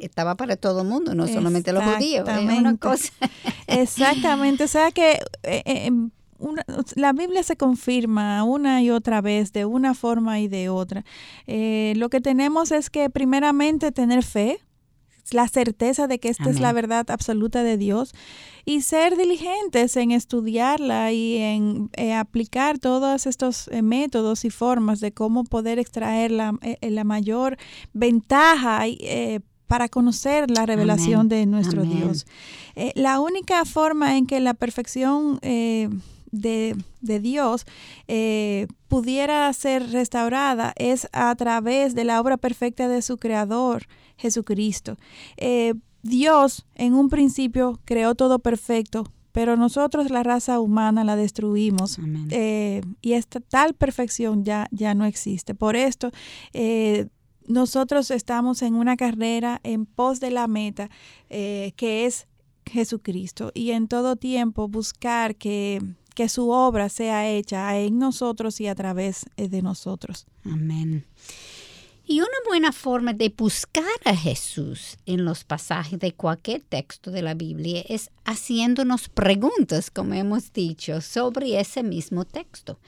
[0.00, 2.28] estaba para todo el mundo, no solamente los judíos.
[2.28, 3.12] una cosa.
[3.66, 6.10] Exactamente, o sea que eh, eh, em,
[6.96, 11.04] la Biblia se confirma una y otra vez, de una forma y de otra.
[11.46, 14.58] Eh, lo que tenemos es que primeramente tener fe,
[15.30, 18.12] la certeza de que esta es la verdad absoluta de Dios
[18.64, 25.44] y ser diligentes en estudiarla y en aplicar todos estos métodos y formas de cómo
[25.44, 27.56] poder extraer la, la mayor
[27.94, 28.82] ventaja
[29.72, 32.26] para conocer la revelación de nuestro Dios.
[32.76, 35.88] Eh, la única forma en que la perfección eh,
[36.30, 37.64] de, Dios
[38.06, 43.84] eh, pudiera ser restaurada es a través de la obra perfecta de su Creador,
[44.18, 44.98] Jesucristo.
[46.02, 52.82] Dios en un principio creó todo perfecto, pero nosotros la raza humana la destruimos eh,
[53.00, 55.54] y esta tal perfección ya, ya no existe.
[55.54, 56.10] Por esto,
[57.46, 60.90] nosotros estamos en una carrera en pos de la meta,
[61.28, 62.26] que es
[62.66, 65.80] Jesucristo y en todo tiempo buscar que,
[66.14, 70.26] que su obra sea hecha en nosotros y a través eh, de nosotros.
[70.44, 71.04] Amén.
[72.04, 77.22] Y una buena forma de buscar a Jesús en los pasajes de cualquier texto de
[77.22, 82.78] la Biblia es haciéndonos preguntas, como hemos dicho, sobre ese mismo texto.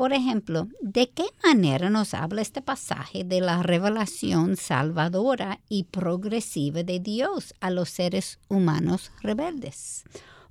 [0.00, 6.82] Por ejemplo, ¿de qué manera nos habla este pasaje de la revelación salvadora y progresiva
[6.82, 10.04] de Dios a los seres humanos rebeldes?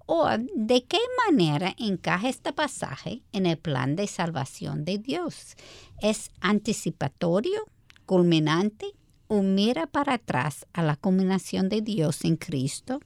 [0.05, 5.55] ¿O de qué manera encaja este pasaje en el plan de salvación de Dios?
[5.99, 7.65] ¿Es anticipatorio,
[8.05, 8.93] culminante
[9.29, 12.99] o mira para atrás a la culminación de Dios en Cristo?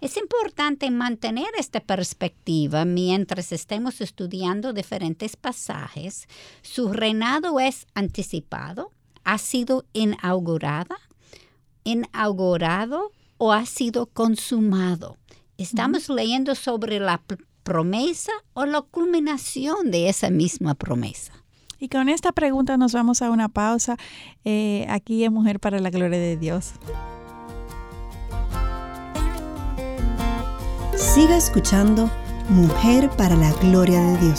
[0.00, 6.28] Es importante mantener esta perspectiva mientras estemos estudiando diferentes pasajes.
[6.60, 8.90] Su reinado es anticipado,
[9.24, 10.96] ha sido inaugurada,
[11.84, 15.16] inaugurado o ha sido consumado.
[15.56, 17.22] Estamos leyendo sobre la
[17.62, 21.32] promesa o la culminación de esa misma promesa.
[21.78, 23.96] Y con esta pregunta nos vamos a una pausa
[24.44, 26.72] eh, aquí en Mujer para la Gloria de Dios.
[31.16, 32.10] Siga escuchando
[32.50, 34.38] Mujer para la Gloria de Dios.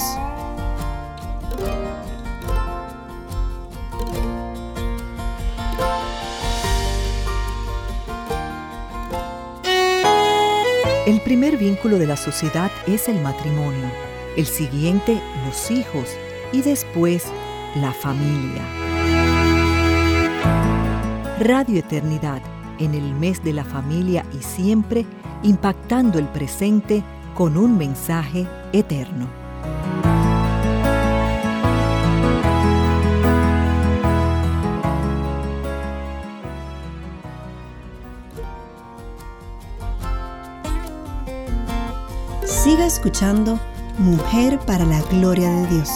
[11.08, 13.90] El primer vínculo de la sociedad es el matrimonio,
[14.36, 16.16] el siguiente los hijos
[16.52, 17.26] y después
[17.74, 18.62] la familia.
[21.40, 22.44] Radio Eternidad,
[22.78, 25.08] en el mes de la familia y siempre,
[25.48, 29.28] impactando el presente con un mensaje eterno.
[42.44, 43.58] Siga escuchando
[44.00, 45.90] Mujer para la Gloria de Dios.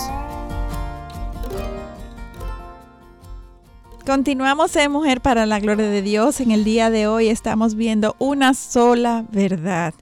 [4.12, 6.42] Continuamos en Mujer para la Gloria de Dios.
[6.42, 9.94] En el día de hoy estamos viendo una sola verdad.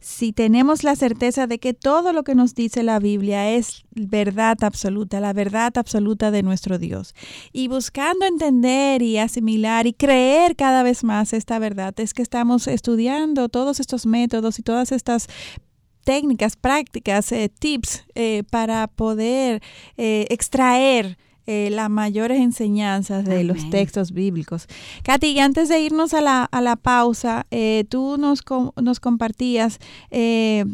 [0.00, 4.58] Si tenemos la certeza de que todo lo que nos dice la Biblia es verdad
[4.60, 7.14] absoluta, la verdad absoluta de nuestro Dios,
[7.54, 12.66] y buscando entender y asimilar y creer cada vez más esta verdad, es que estamos
[12.66, 15.26] estudiando todos estos métodos y todas estas
[16.04, 19.62] técnicas, prácticas, eh, tips eh, para poder
[19.96, 24.66] eh, extraer eh, las mayores enseñanzas de los textos bíblicos.
[25.02, 28.42] Katy, antes de irnos a la, a la pausa, eh, tú nos,
[28.80, 29.78] nos compartías
[30.10, 30.64] eh,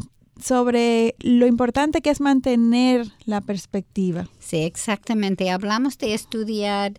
[0.41, 4.29] sobre lo importante que es mantener la perspectiva.
[4.39, 5.51] Sí, exactamente.
[5.51, 6.93] Hablamos de estudiar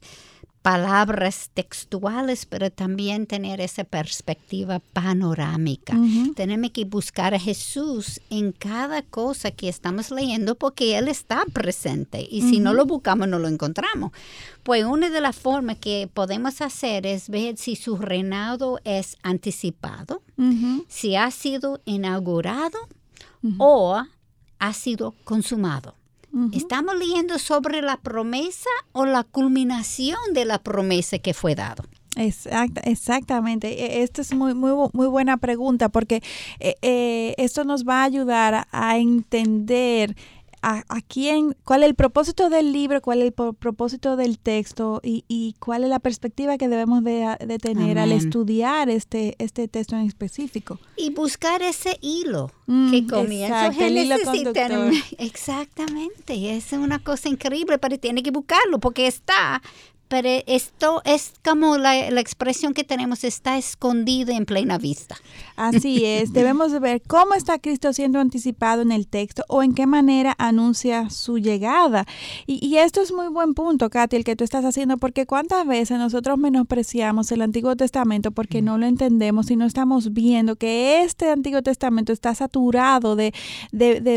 [0.62, 5.98] palabras textuales, pero también tener esa perspectiva panorámica.
[6.36, 12.28] Tenemos que buscar a Jesús en cada cosa que estamos leyendo porque Él está presente
[12.30, 14.12] y si no lo buscamos no lo encontramos.
[14.64, 20.22] Pues una de las formas que podemos hacer es ver si su reinado es anticipado,
[20.88, 22.78] si ha sido inaugurado
[23.58, 24.00] o
[24.60, 25.96] ha sido consumado.
[26.54, 31.84] ¿Estamos leyendo sobre la promesa o la culminación de la promesa que fue dado?
[32.16, 33.68] exactamente.
[33.68, 36.22] E, esta es muy, muy, muy buena pregunta porque
[36.60, 40.16] eh, eh, esto nos va a ayudar a entender
[40.62, 45.56] a, quién, cuál es el propósito del libro, cuál es el propósito del texto y,
[45.60, 50.80] cuál es la perspectiva que debemos de, tener al estudiar este, este texto en específico.
[50.96, 53.68] Y buscar ese hilo mm, que comienza.
[53.68, 54.16] El hilo
[55.18, 59.62] Exactamente, es una cosa increíble, pero tiene que buscarlo porque está
[60.12, 65.16] pero esto es como la, expresión que tenemos está escondida en plena vista.
[65.56, 69.88] Así es, debemos ver cómo está Cristo siendo anticipado en el texto o en qué
[69.88, 72.06] manera anuncia su llegada.
[72.46, 75.98] Y, esto es muy buen punto, Katy, el que tú estás haciendo, porque cuántas veces
[75.98, 81.30] nosotros menospreciamos el Antiguo Testamento porque no lo entendemos y no estamos viendo que este
[81.30, 83.32] Antiguo Testamento está saturado de,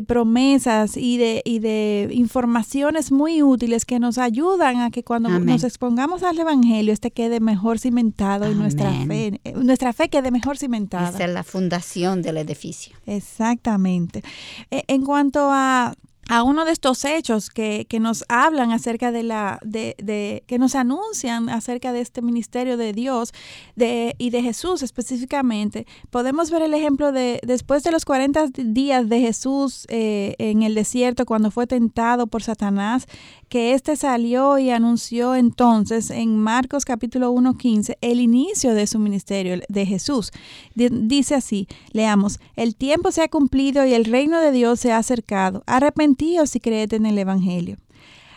[0.08, 5.62] promesas y de, y de informaciones muy útiles que nos ayudan a que cuando nos
[5.62, 10.30] exponemos respondamos al Evangelio, este quede mejor cimentado y nuestra fe, eh, nuestra fe quede
[10.30, 11.10] mejor cimentada.
[11.10, 12.96] Esa es la fundación del edificio.
[13.04, 14.22] Exactamente.
[14.70, 15.94] Eh, en cuanto a
[16.28, 20.58] a uno de estos hechos que, que nos hablan acerca de la, de, de, que
[20.58, 23.32] nos anuncian acerca de este ministerio de Dios
[23.76, 29.08] de, y de Jesús específicamente, podemos ver el ejemplo de después de los 40 días
[29.08, 33.06] de Jesús eh, en el desierto cuando fue tentado por Satanás,
[33.54, 39.62] que éste salió y anunció entonces en Marcos capítulo 1.15 el inicio de su ministerio
[39.68, 40.32] de Jesús.
[40.74, 44.98] dice así, leamos, el tiempo se ha cumplido y el reino de Dios se ha
[44.98, 45.62] acercado.
[45.68, 47.76] Arrepentíos y creed en el Evangelio.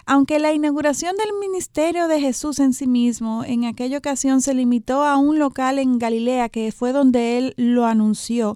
[0.05, 5.03] Aunque la inauguración del ministerio de Jesús en sí mismo en aquella ocasión se limitó
[5.03, 8.55] a un local en Galilea, que fue donde él lo anunció,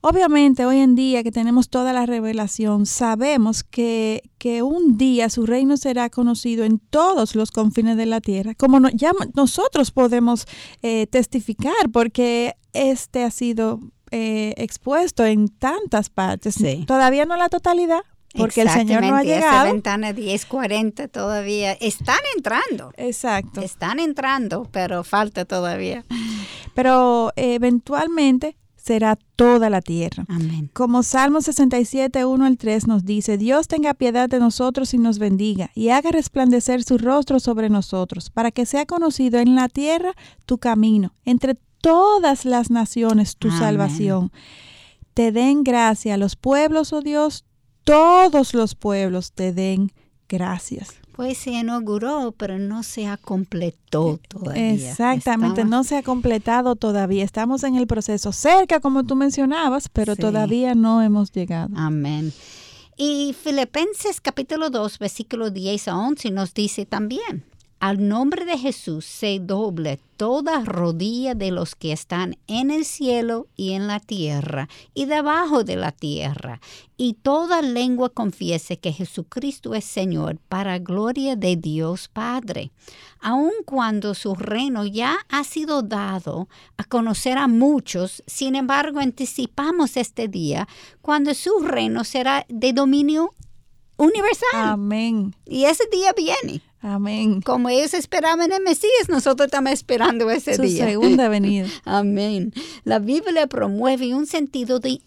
[0.00, 5.46] Obviamente, hoy en día que tenemos toda la revelación, sabemos que, que un día su
[5.46, 10.46] reino será conocido en todos los confines de la tierra, como ya nosotros podemos
[10.82, 13.80] eh, testificar, porque este ha sido
[14.10, 16.56] eh, expuesto en tantas partes.
[16.86, 18.02] Todavía no la totalidad,
[18.36, 19.64] porque el Señor no ha llegado.
[19.64, 22.92] Esa ventana 1040 todavía están entrando.
[22.96, 23.60] Exacto.
[23.60, 26.04] Están entrando, pero falta todavía.
[26.74, 28.56] Pero eventualmente
[28.86, 30.24] será toda la tierra.
[30.28, 30.70] Amén.
[30.72, 35.18] Como Salmo 67, 1 al 3 nos dice, Dios tenga piedad de nosotros y nos
[35.18, 40.12] bendiga, y haga resplandecer su rostro sobre nosotros, para que sea conocido en la tierra
[40.46, 44.30] tu camino, entre todas las naciones tu salvación.
[45.14, 47.44] Te den gracia los pueblos, oh Dios,
[47.82, 49.90] todos los pueblos te den
[50.28, 50.94] gracias.
[51.16, 54.74] Pues se inauguró, pero no se ha completado todavía.
[54.74, 57.24] Exactamente, no se ha completado todavía.
[57.24, 61.70] Estamos en el proceso cerca, como tú mencionabas, pero todavía no hemos llegado.
[61.74, 62.34] Amén.
[62.98, 67.44] Y Filipenses capítulo 2, versículo 10 a 11 nos dice también,
[67.86, 73.46] al nombre de Jesús se doble toda rodilla de los que están en el cielo
[73.54, 76.60] y en la tierra y debajo de la tierra,
[76.96, 82.72] y toda lengua confiese que Jesucristo es Señor para gloria de Dios Padre.
[83.20, 89.96] Aun cuando su reino ya ha sido dado a conocer a muchos, sin embargo anticipamos
[89.96, 90.66] este día
[91.02, 93.30] cuando su reino será de dominio
[93.96, 94.70] universal.
[94.70, 95.36] Amén.
[95.44, 96.62] Y ese día viene.
[96.80, 97.40] Amén.
[97.40, 100.84] Como ellos esperaban el Mesías, nosotros estamos esperando ese Su día.
[100.86, 101.66] segunda venida.
[101.84, 102.52] Amén.
[102.84, 105.00] La Biblia promueve un sentido de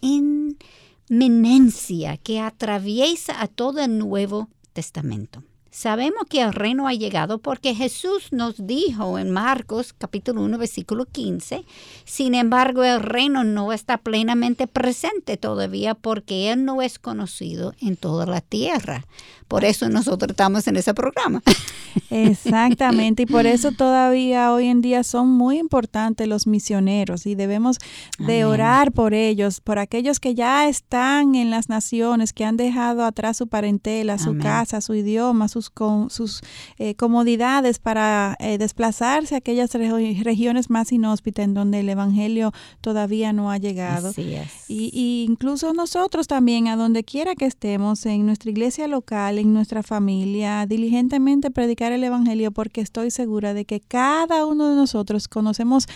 [1.08, 5.42] inminencia que atraviesa a todo el Nuevo Testamento.
[5.70, 11.06] Sabemos que el reino ha llegado porque Jesús nos dijo en Marcos capítulo 1 versículo
[11.06, 11.64] 15,
[12.04, 17.96] sin embargo el reino no está plenamente presente todavía porque Él no es conocido en
[17.96, 19.06] toda la tierra.
[19.46, 21.40] Por eso nosotros estamos en ese programa.
[22.10, 27.78] Exactamente, y por eso todavía hoy en día son muy importantes los misioneros y debemos
[28.18, 33.04] de orar por ellos, por aquellos que ya están en las naciones, que han dejado
[33.04, 35.72] atrás su parentela, su casa, su idioma, sus,
[36.08, 36.40] sus
[36.78, 43.32] eh, comodidades para eh, desplazarse a aquellas regiones más inhóspitas en donde el Evangelio todavía
[43.32, 44.08] no ha llegado.
[44.08, 44.68] Así es.
[44.68, 49.52] Y, y incluso nosotros también, a donde quiera que estemos, en nuestra iglesia local, en
[49.52, 55.28] nuestra familia, diligentemente predicar el Evangelio porque estoy segura de que cada uno de nosotros
[55.28, 55.86] conocemos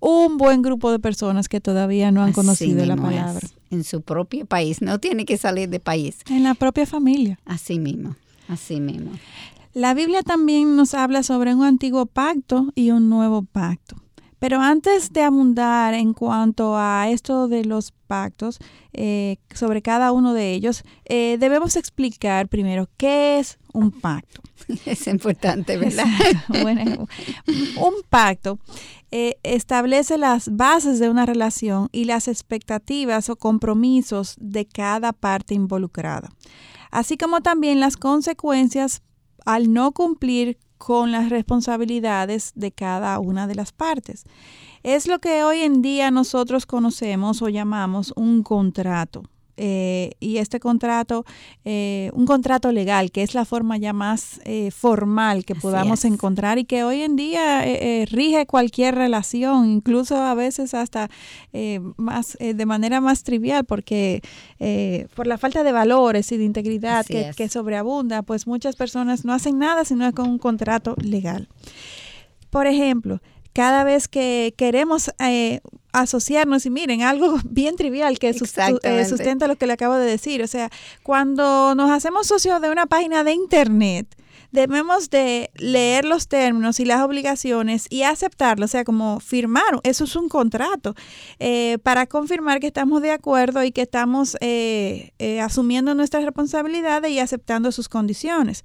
[0.00, 3.46] un buen grupo de personas que todavía no han conocido la palabra.
[3.70, 6.18] En su propio país, no tiene que salir de país.
[6.30, 7.38] En la propia familia.
[7.44, 8.16] Así mismo,
[8.48, 9.12] así mismo.
[9.74, 13.96] La Biblia también nos habla sobre un antiguo pacto y un nuevo pacto.
[14.38, 18.58] Pero antes de abundar en cuanto a esto de los pactos,
[18.92, 24.40] eh, sobre cada uno de ellos, eh, debemos explicar primero qué es un pacto.
[24.86, 26.06] Es importante, ¿verdad?
[26.62, 27.06] Bueno,
[27.46, 28.58] un pacto
[29.10, 35.54] eh, establece las bases de una relación y las expectativas o compromisos de cada parte
[35.54, 36.30] involucrada,
[36.90, 39.02] así como también las consecuencias
[39.44, 44.24] al no cumplir con las responsabilidades de cada una de las partes.
[44.82, 49.24] Es lo que hoy en día nosotros conocemos o llamamos un contrato.
[49.60, 51.26] Eh, y este contrato,
[51.64, 56.58] eh, un contrato legal, que es la forma ya más eh, formal que podamos encontrar
[56.58, 57.64] y que hoy en día
[58.06, 61.10] rige cualquier relación, incluso a veces hasta
[61.96, 64.22] más de manera más trivial, porque
[65.16, 69.32] por la falta de valores y de integridad que, que sobreabunda, pues muchas personas no
[69.32, 71.48] hacen nada sino con un contrato legal.
[72.50, 73.20] Por ejemplo,
[73.52, 75.60] cada vez que queremos eh,
[75.92, 80.42] asociarnos y miren, algo bien trivial que eh, sustenta lo que le acabo de decir.
[80.42, 80.70] O sea,
[81.02, 84.06] cuando nos hacemos socios de una página de internet,
[84.50, 90.04] debemos de leer los términos y las obligaciones y aceptarlo, o sea, como firmar, eso
[90.04, 90.94] es un contrato,
[91.38, 97.10] eh, para confirmar que estamos de acuerdo y que estamos eh, eh, asumiendo nuestras responsabilidades
[97.10, 98.64] y aceptando sus condiciones.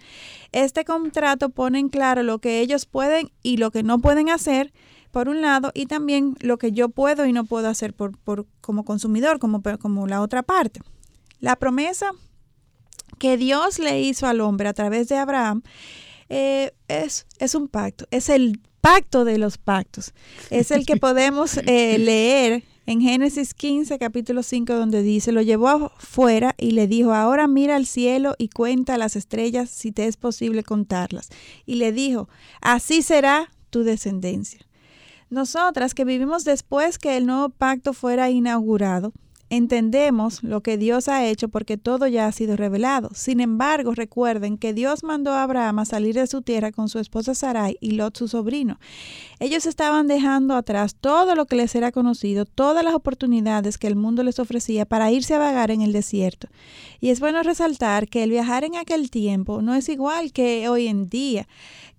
[0.51, 4.71] Este contrato pone en claro lo que ellos pueden y lo que no pueden hacer,
[5.11, 8.47] por un lado, y también lo que yo puedo y no puedo hacer por, por
[8.61, 10.81] como consumidor, como, como la otra parte.
[11.39, 12.13] La promesa
[13.19, 15.63] que Dios le hizo al hombre a través de Abraham
[16.29, 20.13] eh, es, es un pacto, es el pacto de los pactos.
[20.49, 25.69] Es el que podemos eh, leer en Génesis 15, capítulo 5, donde dice, lo llevó
[25.69, 30.17] afuera y le dijo, ahora mira al cielo y cuenta las estrellas si te es
[30.17, 31.29] posible contarlas.
[31.65, 32.27] Y le dijo,
[32.61, 34.59] así será tu descendencia.
[35.29, 39.13] Nosotras que vivimos después que el nuevo pacto fuera inaugurado,
[39.55, 43.11] entendemos lo que Dios ha hecho porque todo ya ha sido revelado.
[43.13, 47.35] Sin embargo, recuerden que Dios mandó a Abraham salir de su tierra con su esposa
[47.35, 48.79] Sarai y Lot su sobrino.
[49.39, 53.95] Ellos estaban dejando atrás todo lo que les era conocido, todas las oportunidades que el
[53.95, 56.47] mundo les ofrecía para irse a vagar en el desierto.
[56.99, 60.87] Y es bueno resaltar que el viajar en aquel tiempo no es igual que hoy
[60.87, 61.47] en día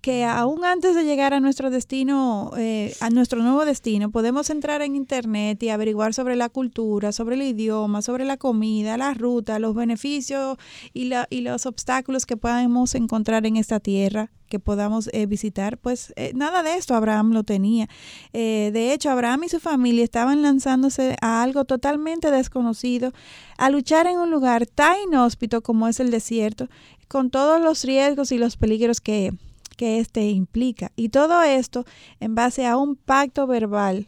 [0.05, 4.83] que aún antes de llegar a nuestro destino, eh, a nuestro nuevo destino, podemos entrar
[4.83, 9.57] en internet y averiguar sobre la cultura, sobre el idioma, sobre la comida, la ruta,
[9.57, 10.59] los beneficios
[10.93, 16.13] y, y los obstáculos que podemos encontrar en esta tierra que podamos eh, visitar, pues
[16.17, 17.89] eh, nada de esto Abraham lo tenía.
[18.31, 23.11] de hecho, Abraham y su familia estaban lanzándose a algo totalmente desconocido,
[23.57, 26.69] a luchar en un lugar tan inhóspito como es el desierto,
[27.07, 29.31] con todos los riesgos y los peligros que,
[29.75, 30.91] que éste implica.
[30.95, 31.85] Y todo esto
[32.19, 34.07] en base a un pacto verbal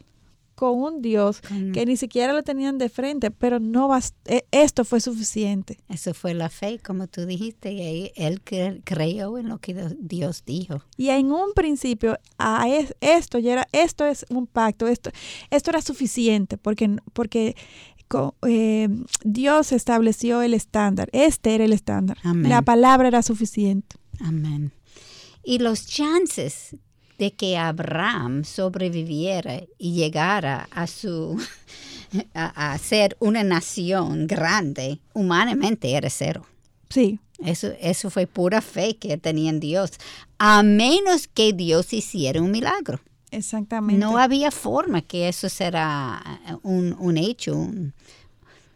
[0.58, 1.40] con un Dios
[1.72, 5.78] que ni siquiera lo tenían de frente, pero no e, esto fue suficiente.
[5.88, 10.82] Eso fue la fe, como tú dijiste, y él creyó en lo que Dios dijo.
[10.96, 12.66] Y en un principio, a
[13.00, 15.10] esto ya era, esto es un pacto, esto,
[15.50, 17.54] esto era suficiente, porque, porque
[18.42, 18.88] eh,
[19.22, 22.18] Dios estableció el estándar, este era el estándar.
[22.24, 23.94] La palabra era suficiente.
[24.18, 24.72] Amén.
[25.48, 26.76] Y los chances
[27.16, 31.40] de que Abraham sobreviviera y llegara a su
[32.34, 36.44] a, ser una nación grande humanamente era cero.
[36.90, 37.18] Sí.
[37.42, 39.92] Eso, eso fue pura fe que tenía en Dios,
[40.36, 43.00] a menos que Dios hiciera un milagro.
[43.30, 43.98] Exactamente.
[43.98, 46.22] No había forma que eso será
[46.62, 47.70] un, un hecho.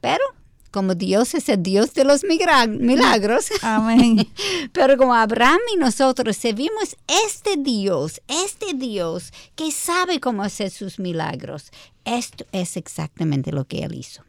[0.00, 0.24] Pero
[0.72, 3.50] como Dios es el Dios de los milagros.
[3.62, 4.28] Amén.
[4.72, 10.98] Pero como Abraham y nosotros servimos este Dios, este Dios que sabe cómo hacer sus
[10.98, 11.70] milagros,
[12.04, 14.24] esto es exactamente lo que él hizo.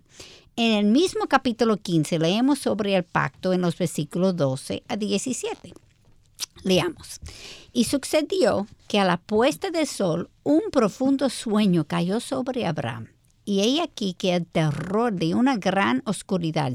[0.56, 5.74] En el mismo capítulo 15 leemos sobre el pacto en los versículos 12 a 17.
[6.64, 7.20] Leamos.
[7.72, 13.13] Y sucedió que a la puesta del sol un profundo sueño cayó sobre Abraham
[13.46, 16.74] y he aquí que el terror de una gran oscuridad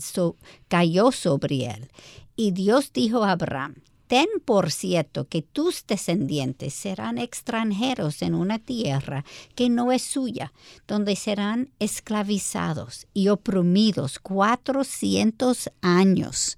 [0.68, 1.90] cayó sobre él.
[2.36, 3.76] Y Dios dijo a Abraham,
[4.08, 9.22] Ten por cierto que tus descendientes serán extranjeros en una tierra
[9.54, 10.54] que no es suya,
[10.86, 16.56] donde serán esclavizados y oprimidos cuatrocientos años.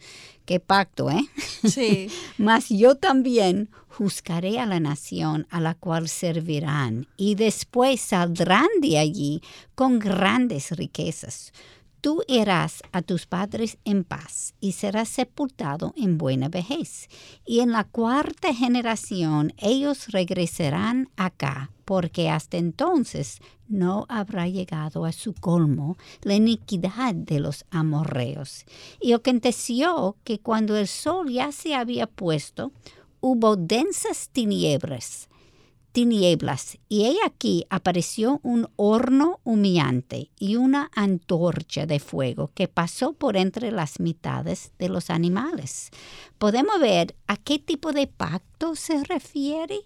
[0.50, 1.28] Qué pacto, ¿eh?
[1.62, 2.08] Sí.
[2.36, 8.98] Mas yo también juzgaré a la nación a la cual servirán, y después saldrán de
[8.98, 9.42] allí
[9.76, 11.52] con grandes riquezas.
[12.00, 17.08] Tú irás a tus padres en paz y serás sepultado en buena vejez.
[17.44, 25.12] Y en la cuarta generación ellos regresarán acá, porque hasta entonces no habrá llegado a
[25.12, 28.64] su colmo la iniquidad de los amorreos.
[29.00, 32.72] Y aconteció que cuando el sol ya se había puesto,
[33.20, 35.29] hubo densas tinieblas,
[35.92, 43.12] tinieblas, y he aquí apareció un horno humeante y una antorcha de fuego que pasó
[43.12, 45.90] por entre las mitades de los animales.
[46.38, 49.80] Podemos ver a qué tipo de pacto se refiere.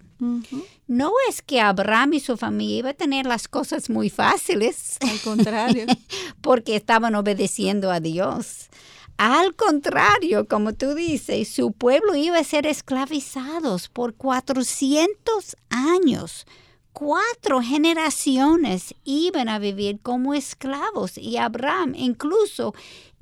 [0.87, 4.99] No es que Abraham y su familia iban a tener las cosas muy fáciles.
[5.01, 5.87] Al contrario.
[6.41, 8.69] porque estaban obedeciendo a Dios.
[9.17, 16.47] Al contrario, como tú dices, su pueblo iba a ser esclavizados por 400 años.
[16.93, 22.75] Cuatro generaciones iban a vivir como esclavos y Abraham incluso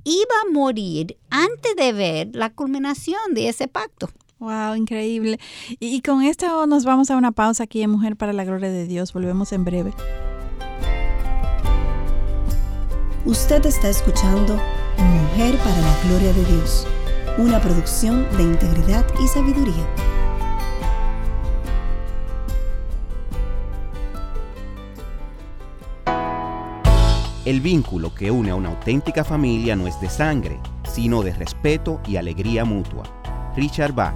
[0.05, 4.09] iba a morir antes de ver la culminación de ese pacto.
[4.39, 5.39] Wow, increíble.
[5.79, 8.87] Y, con esto nos vamos a una pausa aquí en Mujer para la Gloria de
[8.87, 9.13] Dios.
[9.13, 9.93] Volvemos en breve.
[13.25, 14.61] Usted está escuchando
[14.99, 16.87] Mujer para la Gloria de Dios,
[17.39, 19.87] una producción de integridad y sabiduría.
[27.45, 32.01] El vínculo que une a una auténtica familia no es de sangre, sino de respeto
[32.07, 33.03] y alegría mutua.
[33.57, 34.15] Richard Bach.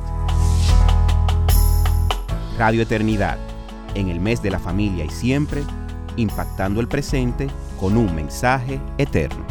[2.57, 3.37] Radio Eternidad,
[3.95, 5.65] en el mes de la familia y siempre,
[6.17, 7.49] impactando el presente
[7.81, 9.45] con un mensaje eterno.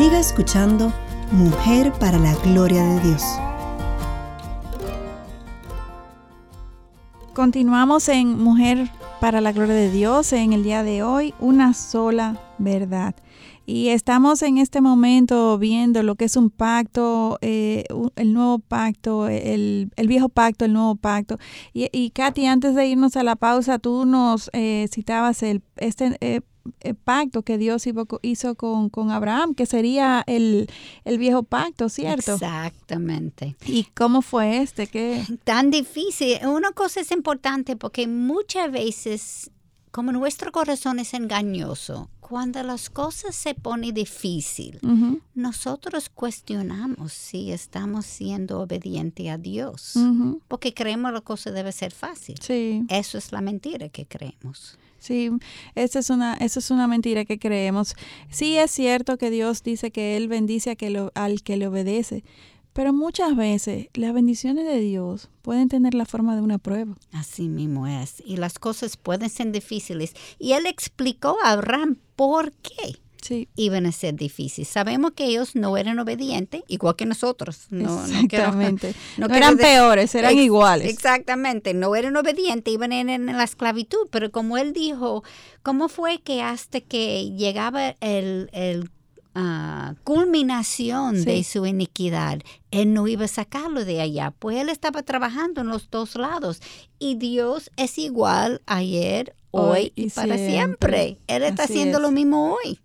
[0.00, 0.90] Siga escuchando
[1.30, 3.22] Mujer para la Gloria de Dios.
[7.34, 8.88] Continuamos en Mujer
[9.20, 13.14] para la Gloria de Dios en el día de hoy, una sola verdad.
[13.66, 17.84] Y estamos en este momento viendo lo que es un pacto, eh,
[18.16, 21.36] el nuevo pacto, el, viejo pacto, el nuevo pacto.
[21.74, 26.16] Y, y Katy, antes de irnos a la pausa, tú nos eh, citabas el, este
[26.22, 26.40] eh,
[27.04, 27.84] pacto que Dios
[28.22, 30.68] hizo con, con Abraham, que sería el,
[31.04, 32.34] el, viejo pacto, ¿cierto?
[32.34, 33.56] Exactamente.
[33.66, 34.86] ¿Y cómo fue este?
[34.86, 35.24] ¿Qué?
[35.44, 36.38] Tan difícil.
[36.46, 39.50] Una cosa es importante porque muchas veces,
[39.90, 44.78] como nuestro corazón es engañoso, cuando las cosas se ponen difícil,
[45.34, 49.94] nosotros cuestionamos si estamos siendo obedientes a Dios,
[50.46, 52.36] porque creemos la cosa debe ser fácil.
[52.40, 52.84] Sí.
[52.88, 54.78] Eso es la mentira que creemos.
[55.00, 55.32] Sí,
[55.74, 57.96] esa es una, esa es una mentira que creemos.
[58.30, 61.66] Sí es cierto que Dios dice que Él bendice a que lo, al que le
[61.66, 62.22] obedece,
[62.72, 66.96] pero muchas veces las bendiciones de Dios pueden tener la forma de una prueba.
[67.12, 68.22] Así mismo es.
[68.24, 70.14] Y las cosas pueden ser difíciles.
[70.38, 73.48] Y Él explicó a Abraham por qué sí.
[73.56, 74.68] iban a ser difíciles.
[74.68, 77.66] Sabemos que ellos no eran obedientes, igual que nosotros.
[77.70, 78.94] No, exactamente.
[79.16, 80.88] No, eran peores, eran iguales.
[80.88, 81.74] Exactamente.
[81.74, 84.08] No eran obedientes, iban en, la esclavitud.
[84.10, 85.22] Pero como él dijo,
[85.62, 88.90] ¿cómo fue que hasta que llegaba el,
[89.34, 95.02] ah, culminación de su iniquidad, él no iba a sacarlo de allá, pues él estaba
[95.02, 96.60] trabajando en los dos lados
[96.98, 101.18] y Dios es igual ayer, hoy, y, para siempre.
[101.26, 102.80] Él está haciendo lo mismo hoy.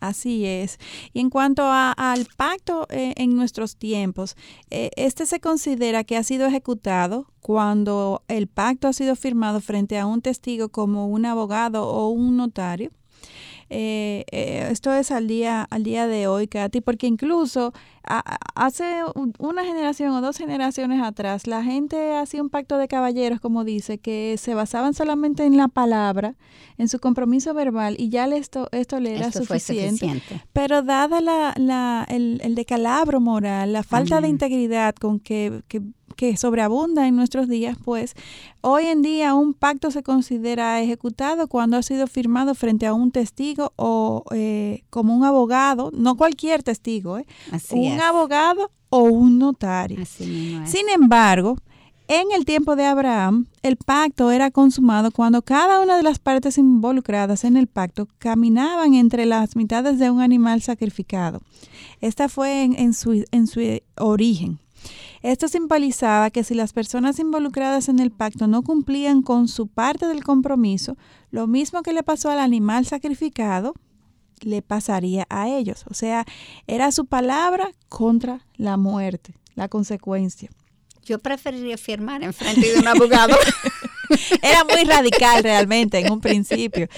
[0.00, 0.78] Así es.
[1.12, 4.36] Y en cuanto al pacto eh, en nuestros tiempos,
[4.70, 9.98] eh, este se considera que ha sido ejecutado cuando el pacto ha sido firmado frente
[9.98, 12.90] a un testigo como un abogado o un notario
[13.74, 17.72] eh, eh, esto es al día, al día de hoy, Katy, porque incluso
[18.04, 18.84] hace
[19.38, 23.98] una generación o dos generaciones atrás, la gente hacía un pacto de caballeros, como dice,
[23.98, 26.34] que se basaban solamente en la palabra,
[26.78, 30.22] en su compromiso verbal, y ya esto, esto le era suficiente.
[30.52, 35.80] Pero dada la, la, el, el decalabro moral, la falta de integridad con que, que
[36.12, 38.14] que sobreabunda en nuestros días, pues
[38.60, 43.10] hoy en día un pacto se considera ejecutado cuando ha sido firmado frente a un
[43.10, 47.26] testigo o eh, como un abogado, no cualquier testigo, ¿eh?
[47.70, 50.04] un abogado o un notario.
[50.06, 51.56] Sin embargo,
[52.08, 56.58] en el tiempo de Abraham, el pacto era consumado cuando cada una de las partes
[56.58, 61.40] involucradas en el pacto caminaban entre las mitades de un animal sacrificado.
[62.02, 63.60] Esta fue en, su, en su
[63.96, 64.58] origen.
[65.22, 70.06] Esto simbolizaba que si las personas involucradas en el pacto no cumplían con su parte
[70.06, 70.96] del compromiso,
[71.30, 73.74] lo mismo que le pasó al animal sacrificado,
[74.40, 75.84] le pasaría a ellos.
[75.88, 76.24] O sea,
[76.66, 80.50] era su palabra contra la muerte, la consecuencia.
[81.04, 83.36] Yo preferiría firmar en frente de un abogado.
[84.42, 86.88] Era muy radical realmente en un principio,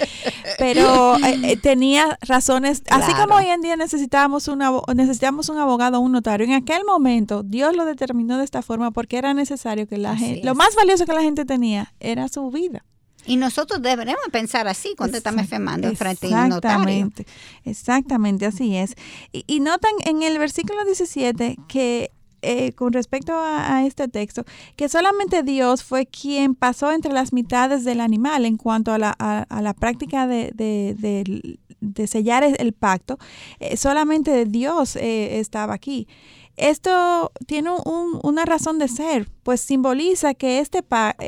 [0.59, 5.99] pero eh, eh, tenía razones, así como hoy en día necesitábamos, una, necesitamos un abogado
[5.99, 9.87] o un notario, en aquel momento Dios lo determinó de esta forma porque era necesario
[9.87, 12.85] que la gente, lo más valioso que la gente tenía era su vida.
[13.27, 16.77] Y nosotros deberemos pensar así cuando estamos firmando en frente de un notario.
[16.83, 17.27] Exactamente,
[17.65, 18.95] exactamente, así es.
[19.33, 22.11] Y, y notan en el versículo 17 que
[22.45, 24.45] eh, con respecto a, este texto,
[24.77, 29.75] que solamente Dios fue quien pasó entre las mitades del animal en cuanto a la,
[29.79, 31.59] práctica de,
[32.07, 33.19] sellar el pacto,
[33.61, 36.07] eh, solamente Dios eh, estaba aquí.
[36.57, 37.71] Esto tiene
[38.23, 40.85] una razón de ser, pues simboliza este,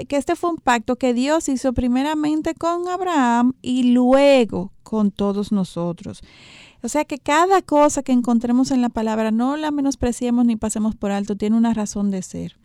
[0.08, 5.50] que este fue un pacto que Dios hizo primeramente con Abraham y luego con todos
[5.50, 6.22] nosotros.
[6.86, 10.94] O sea que cada cosa que encontremos en la palabra no la menospreciemos ni pasemos
[10.94, 12.60] por alto, tiene una razón de ser.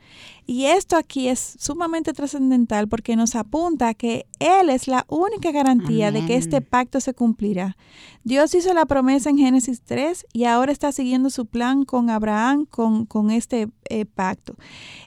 [0.46, 5.52] Y esto aquí es sumamente trascendental porque nos apunta a que Él es la única
[5.52, 7.78] garantía de que este pacto se cumplirá.
[8.24, 12.68] Dios hizo la promesa en Génesis 3 y ahora está siguiendo su plan con Abraham
[12.68, 14.54] con, con este eh, pacto.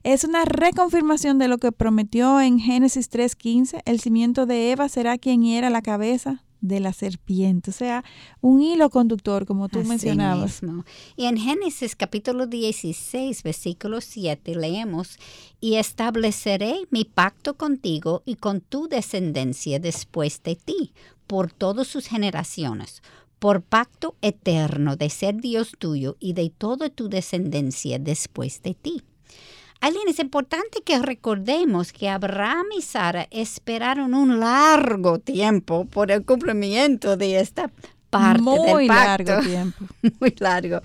[0.03, 3.81] Es una reconfirmación de lo que prometió en Génesis 3.15.
[3.85, 8.05] El cimiento de Eva será quien hiera la cabeza de la serpiente, o sea,
[8.41, 10.63] un hilo conductor, como tú Así mencionabas.
[10.63, 10.85] mismo.
[11.15, 15.19] Y en Génesis capítulo 16, versículo 7 leemos,
[15.61, 20.93] y estableceré mi pacto contigo y con tu descendencia después de ti,
[21.27, 23.03] por todas sus generaciones,
[23.39, 29.03] por pacto eterno de ser Dios tuyo y de toda tu descendencia después de ti.
[29.81, 36.25] Aileen, es importante que recordemos que Abraham y Sara esperaron un largo tiempo por el
[36.25, 37.71] cumplimiento de esta
[38.11, 39.25] parte Muy del pacto.
[39.33, 39.85] largo tiempo.
[40.21, 40.81] Muy largo.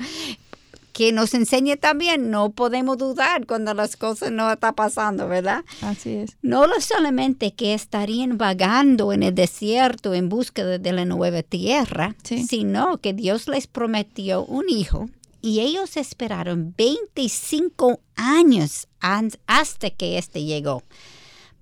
[0.91, 5.63] Que nos enseñe también, no podemos dudar cuando las cosas no están pasando, ¿verdad?
[5.81, 6.35] Así es.
[6.41, 12.15] No lo solamente que estarían vagando en el desierto en búsqueda de la nueva tierra,
[12.23, 12.43] Sí.
[12.43, 15.09] sino que Dios les prometió un hijo
[15.41, 18.87] y ellos esperaron 25 años
[19.47, 20.83] hasta que este llegó.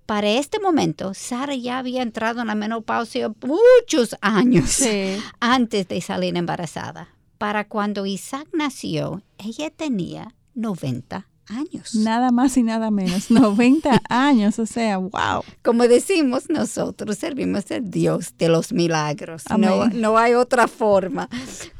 [0.06, 5.18] Para este momento, Sara ya había entrado en la menopausia muchos años Sí.
[5.40, 7.10] antes de salir embarazada.
[7.38, 11.96] Para cuando Isaac nació, ella tenía 90 años.
[11.96, 13.32] Nada más y nada menos.
[13.32, 15.44] 90 años, o sea, wow.
[15.64, 19.44] Como decimos, nosotros servimos al Dios de los milagros.
[19.58, 21.30] No, no hay otra forma.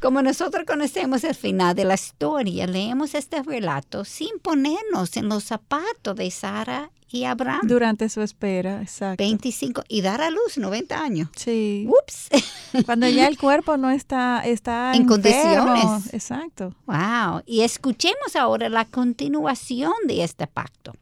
[0.00, 5.44] Como nosotros conocemos el final de la historia, leemos este relato sin ponernos en los
[5.44, 7.60] zapatos de Sara y Abraham.
[7.64, 9.22] Durante su espera, exacto.
[9.24, 11.28] 25 y dar a luz 90 años.
[11.36, 11.86] Sí.
[11.88, 12.28] Ups.
[12.86, 15.08] Cuando ya el cuerpo no está, está En enfermo.
[15.14, 16.12] condiciones.
[16.14, 16.74] Exacto.
[16.86, 17.42] Wow.
[17.46, 20.92] Y escuchemos ahora la continuación de este pacto.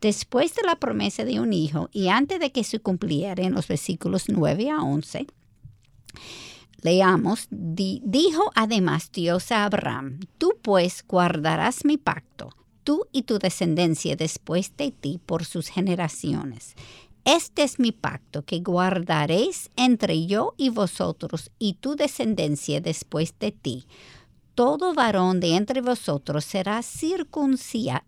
[0.00, 3.68] Después de la promesa de un hijo y antes de que se cumpliera en los
[3.68, 5.26] versículos 9 a 11,
[6.82, 12.50] leamos, di- dijo además Dios a Abraham, tú pues guardarás mi pacto,
[12.84, 16.74] tú y tu descendencia después de ti por sus generaciones.
[17.24, 23.52] Este es mi pacto que guardaréis entre yo y vosotros y tu descendencia después de
[23.52, 23.86] ti
[24.54, 28.02] todo varón de entre vosotros será circuncidado.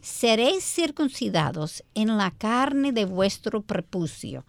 [0.00, 4.44] Seréis circuncidados en la carne de vuestro prepucio.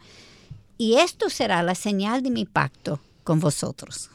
[0.77, 4.09] Y esto será la señal de mi pacto con vosotros.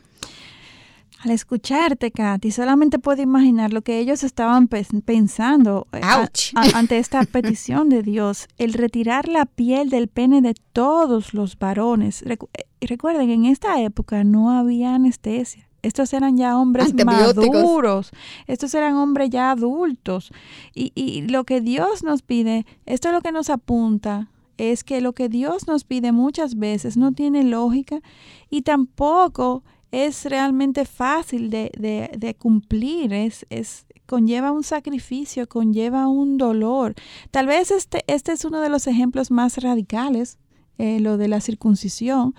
[1.24, 6.52] Al escucharte, Katy, solamente puedo imaginar lo que ellos estaban pensando eh, a- Ouch.
[6.56, 11.58] a- ante esta petición de Dios, el retirar la piel del pene de todos los
[11.58, 12.24] varones.
[12.24, 15.68] Recu- eh, recuerden, en esta época no había anestesia.
[15.82, 18.10] Estos eran ya hombres maduros,
[18.46, 20.32] estos eran hombres ya adultos.
[20.74, 25.00] Y, y lo que Dios nos pide, esto es lo que nos apunta, es que
[25.00, 28.00] lo que Dios nos pide muchas veces no tiene lógica
[28.48, 36.38] y tampoco es realmente fácil de, de- cumplir, es, es, conlleva un sacrificio, conlleva un
[36.38, 36.94] dolor.
[37.30, 40.38] Tal vez este, este es uno de los ejemplos más radicales,
[40.78, 42.34] eh, lo de la circuncisión,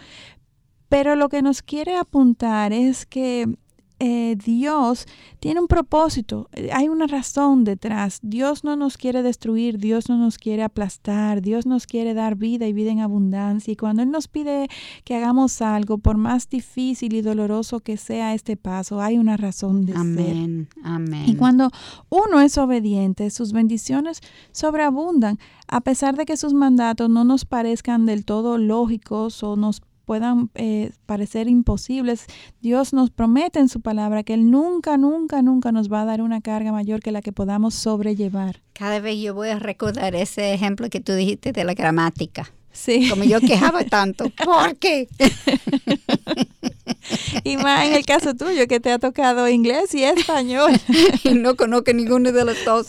[0.89, 3.55] pero lo que nos quiere apuntar es que
[4.05, 5.05] eh, Dios
[5.39, 8.19] tiene un propósito, eh, hay una razón detrás.
[8.21, 12.67] Dios no nos quiere destruir, Dios no nos quiere aplastar, Dios nos quiere dar vida
[12.67, 13.71] y vida en abundancia.
[13.71, 14.67] Y cuando Él nos pide
[15.05, 19.85] que hagamos algo, por más difícil y doloroso que sea este paso, hay una razón
[19.85, 20.01] de ser.
[20.01, 20.67] Amén.
[20.83, 21.23] Amén.
[21.25, 21.69] Y cuando
[22.09, 24.19] uno es obediente, sus bendiciones
[24.51, 25.39] sobreabundan,
[25.69, 30.49] a pesar de que sus mandatos no nos parezcan del todo lógicos o nos puedan
[30.55, 32.25] eh, parecer imposibles,
[32.61, 36.21] Dios nos promete en su palabra que Él nunca, nunca, nunca nos va a dar
[36.21, 38.61] una carga mayor que la que podamos sobrellevar.
[38.73, 42.51] Cada vez yo voy a recordar ese ejemplo que tú dijiste de la gramática.
[42.71, 43.07] Sí.
[43.09, 44.29] Como yo quejaba tanto.
[44.29, 45.07] ¿Por qué?
[47.43, 50.71] Y más en el caso tuyo, que te ha tocado inglés y español.
[51.23, 52.87] y no conozco ninguno de los dos.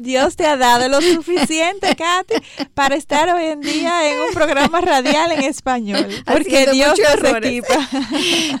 [0.00, 2.34] Dios te ha dado lo suficiente, Katy,
[2.74, 6.06] para estar hoy en día en un programa radial en español.
[6.26, 7.50] Porque Haciendo Dios nos errores.
[7.50, 7.88] equipa.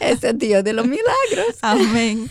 [0.00, 1.56] Es el Dios de los milagros.
[1.62, 2.28] Amén.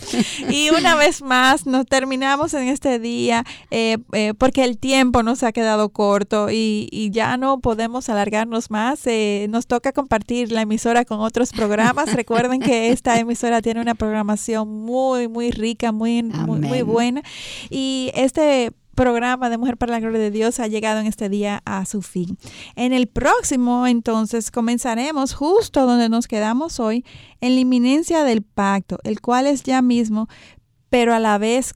[0.49, 5.43] Y una vez más nos terminamos en este día eh, eh, porque el tiempo nos
[5.43, 9.01] ha quedado corto y, y ya no podemos alargarnos más.
[9.05, 12.13] Eh, nos toca compartir la emisora con otros programas.
[12.13, 17.21] Recuerden que esta emisora tiene una programación muy, muy rica, muy, muy, buena.
[17.69, 21.61] Y este programa de Mujer para la Gloria de Dios ha llegado en este día
[21.65, 22.37] a su fin.
[22.75, 27.05] En el próximo, entonces, comenzaremos justo donde nos quedamos hoy,
[27.39, 30.27] en la inminencia del pacto, el cual es ya mismo,
[30.89, 31.73] pero a la vez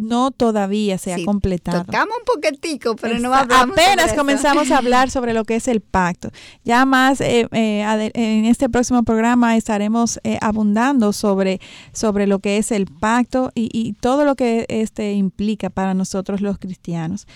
[0.00, 1.84] no todavía se ha completado.
[1.84, 5.80] Tocamos un poquitico, pero no hablamos Apenas comenzamos a hablar sobre lo que es el
[5.80, 6.30] pacto.
[6.64, 11.60] Ya más eh, eh, en este próximo programa estaremos eh, abundando sobre,
[11.92, 16.40] sobre lo que es el pacto y, y, todo lo que este implica para nosotros
[16.40, 17.26] los cristianos.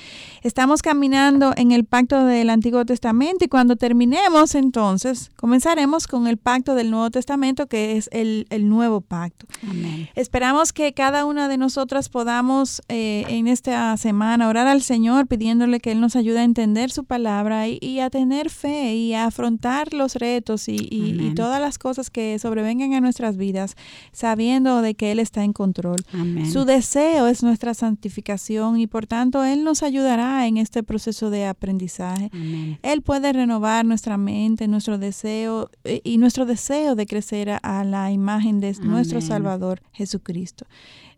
[0.42, 6.38] Estamos caminando en el pacto del Antiguo Testamento y cuando terminemos entonces comenzaremos con el
[6.38, 9.46] pacto del Nuevo Testamento que es el, el nuevo pacto.
[9.68, 10.08] Amén.
[10.14, 12.53] Esperamos que cada una de nosotras podamos
[12.88, 17.04] eh, en esta semana orar al Señor pidiéndole que Él nos ayude a entender su
[17.04, 22.10] palabra y, a tener fe y a afrontar los retos y, y, todas las cosas
[22.10, 23.76] que sobrevengan a nuestras vidas
[24.12, 26.04] sabiendo de que Él está en control.
[26.50, 31.46] Su deseo es nuestra santificación y por tanto Él nos ayudará en este proceso de
[31.46, 32.30] aprendizaje.
[32.82, 38.10] Él puede renovar nuestra mente, nuestro deseo eh, y nuestro deseo de crecer a, la
[38.12, 40.66] imagen de nuestro Salvador Jesucristo.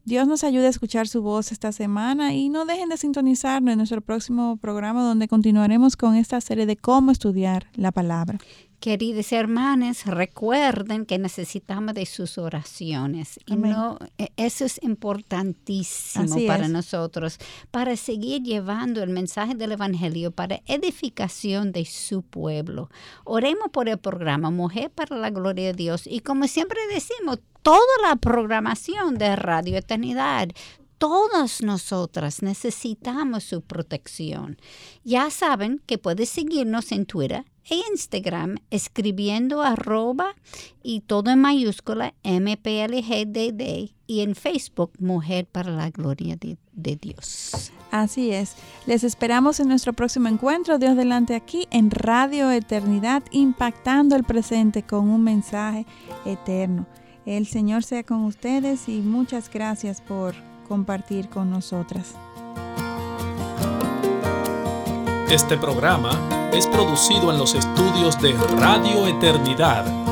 [0.06, 3.78] Dios nos ayude a escuchar su voz esta semana y no dejen de sintonizarnos en
[3.78, 8.38] nuestro próximo programa donde continuaremos con esta serie de cómo estudiar la palabra.
[8.80, 13.40] Queridos hermanos, recuerden que necesitamos de sus oraciones.
[13.46, 17.38] Y no, e, eso es importantísimo para nosotros,
[17.70, 22.90] para seguir llevando el mensaje del Evangelio para edificación de su pueblo.
[23.24, 26.06] Oremos por el programa Mujer para la Gloria de Dios.
[26.06, 30.50] Y como siempre decimos, toda la programación de Radio Eternidad,
[30.98, 34.58] todas nosotras necesitamos su protección.
[35.04, 40.34] Ya saben que pueden seguirnos en Twitter e Instagram escribiendo arroba
[40.82, 47.72] y todo en mayúscula MPLGDD y en Facebook Mujer para la Gloria de, de, Dios.
[47.90, 48.54] Así es.
[48.86, 54.84] Les esperamos en nuestro próximo encuentro, Dios delante aquí, en Radio Eternidad, impactando el presente
[54.84, 55.86] con un mensaje
[56.24, 56.86] eterno.
[57.24, 60.36] El Señor sea con ustedes y muchas gracias por
[60.66, 62.14] compartir con nosotras.
[65.30, 66.10] Este programa
[66.52, 70.05] es producido en los estudios de Radio Eternidad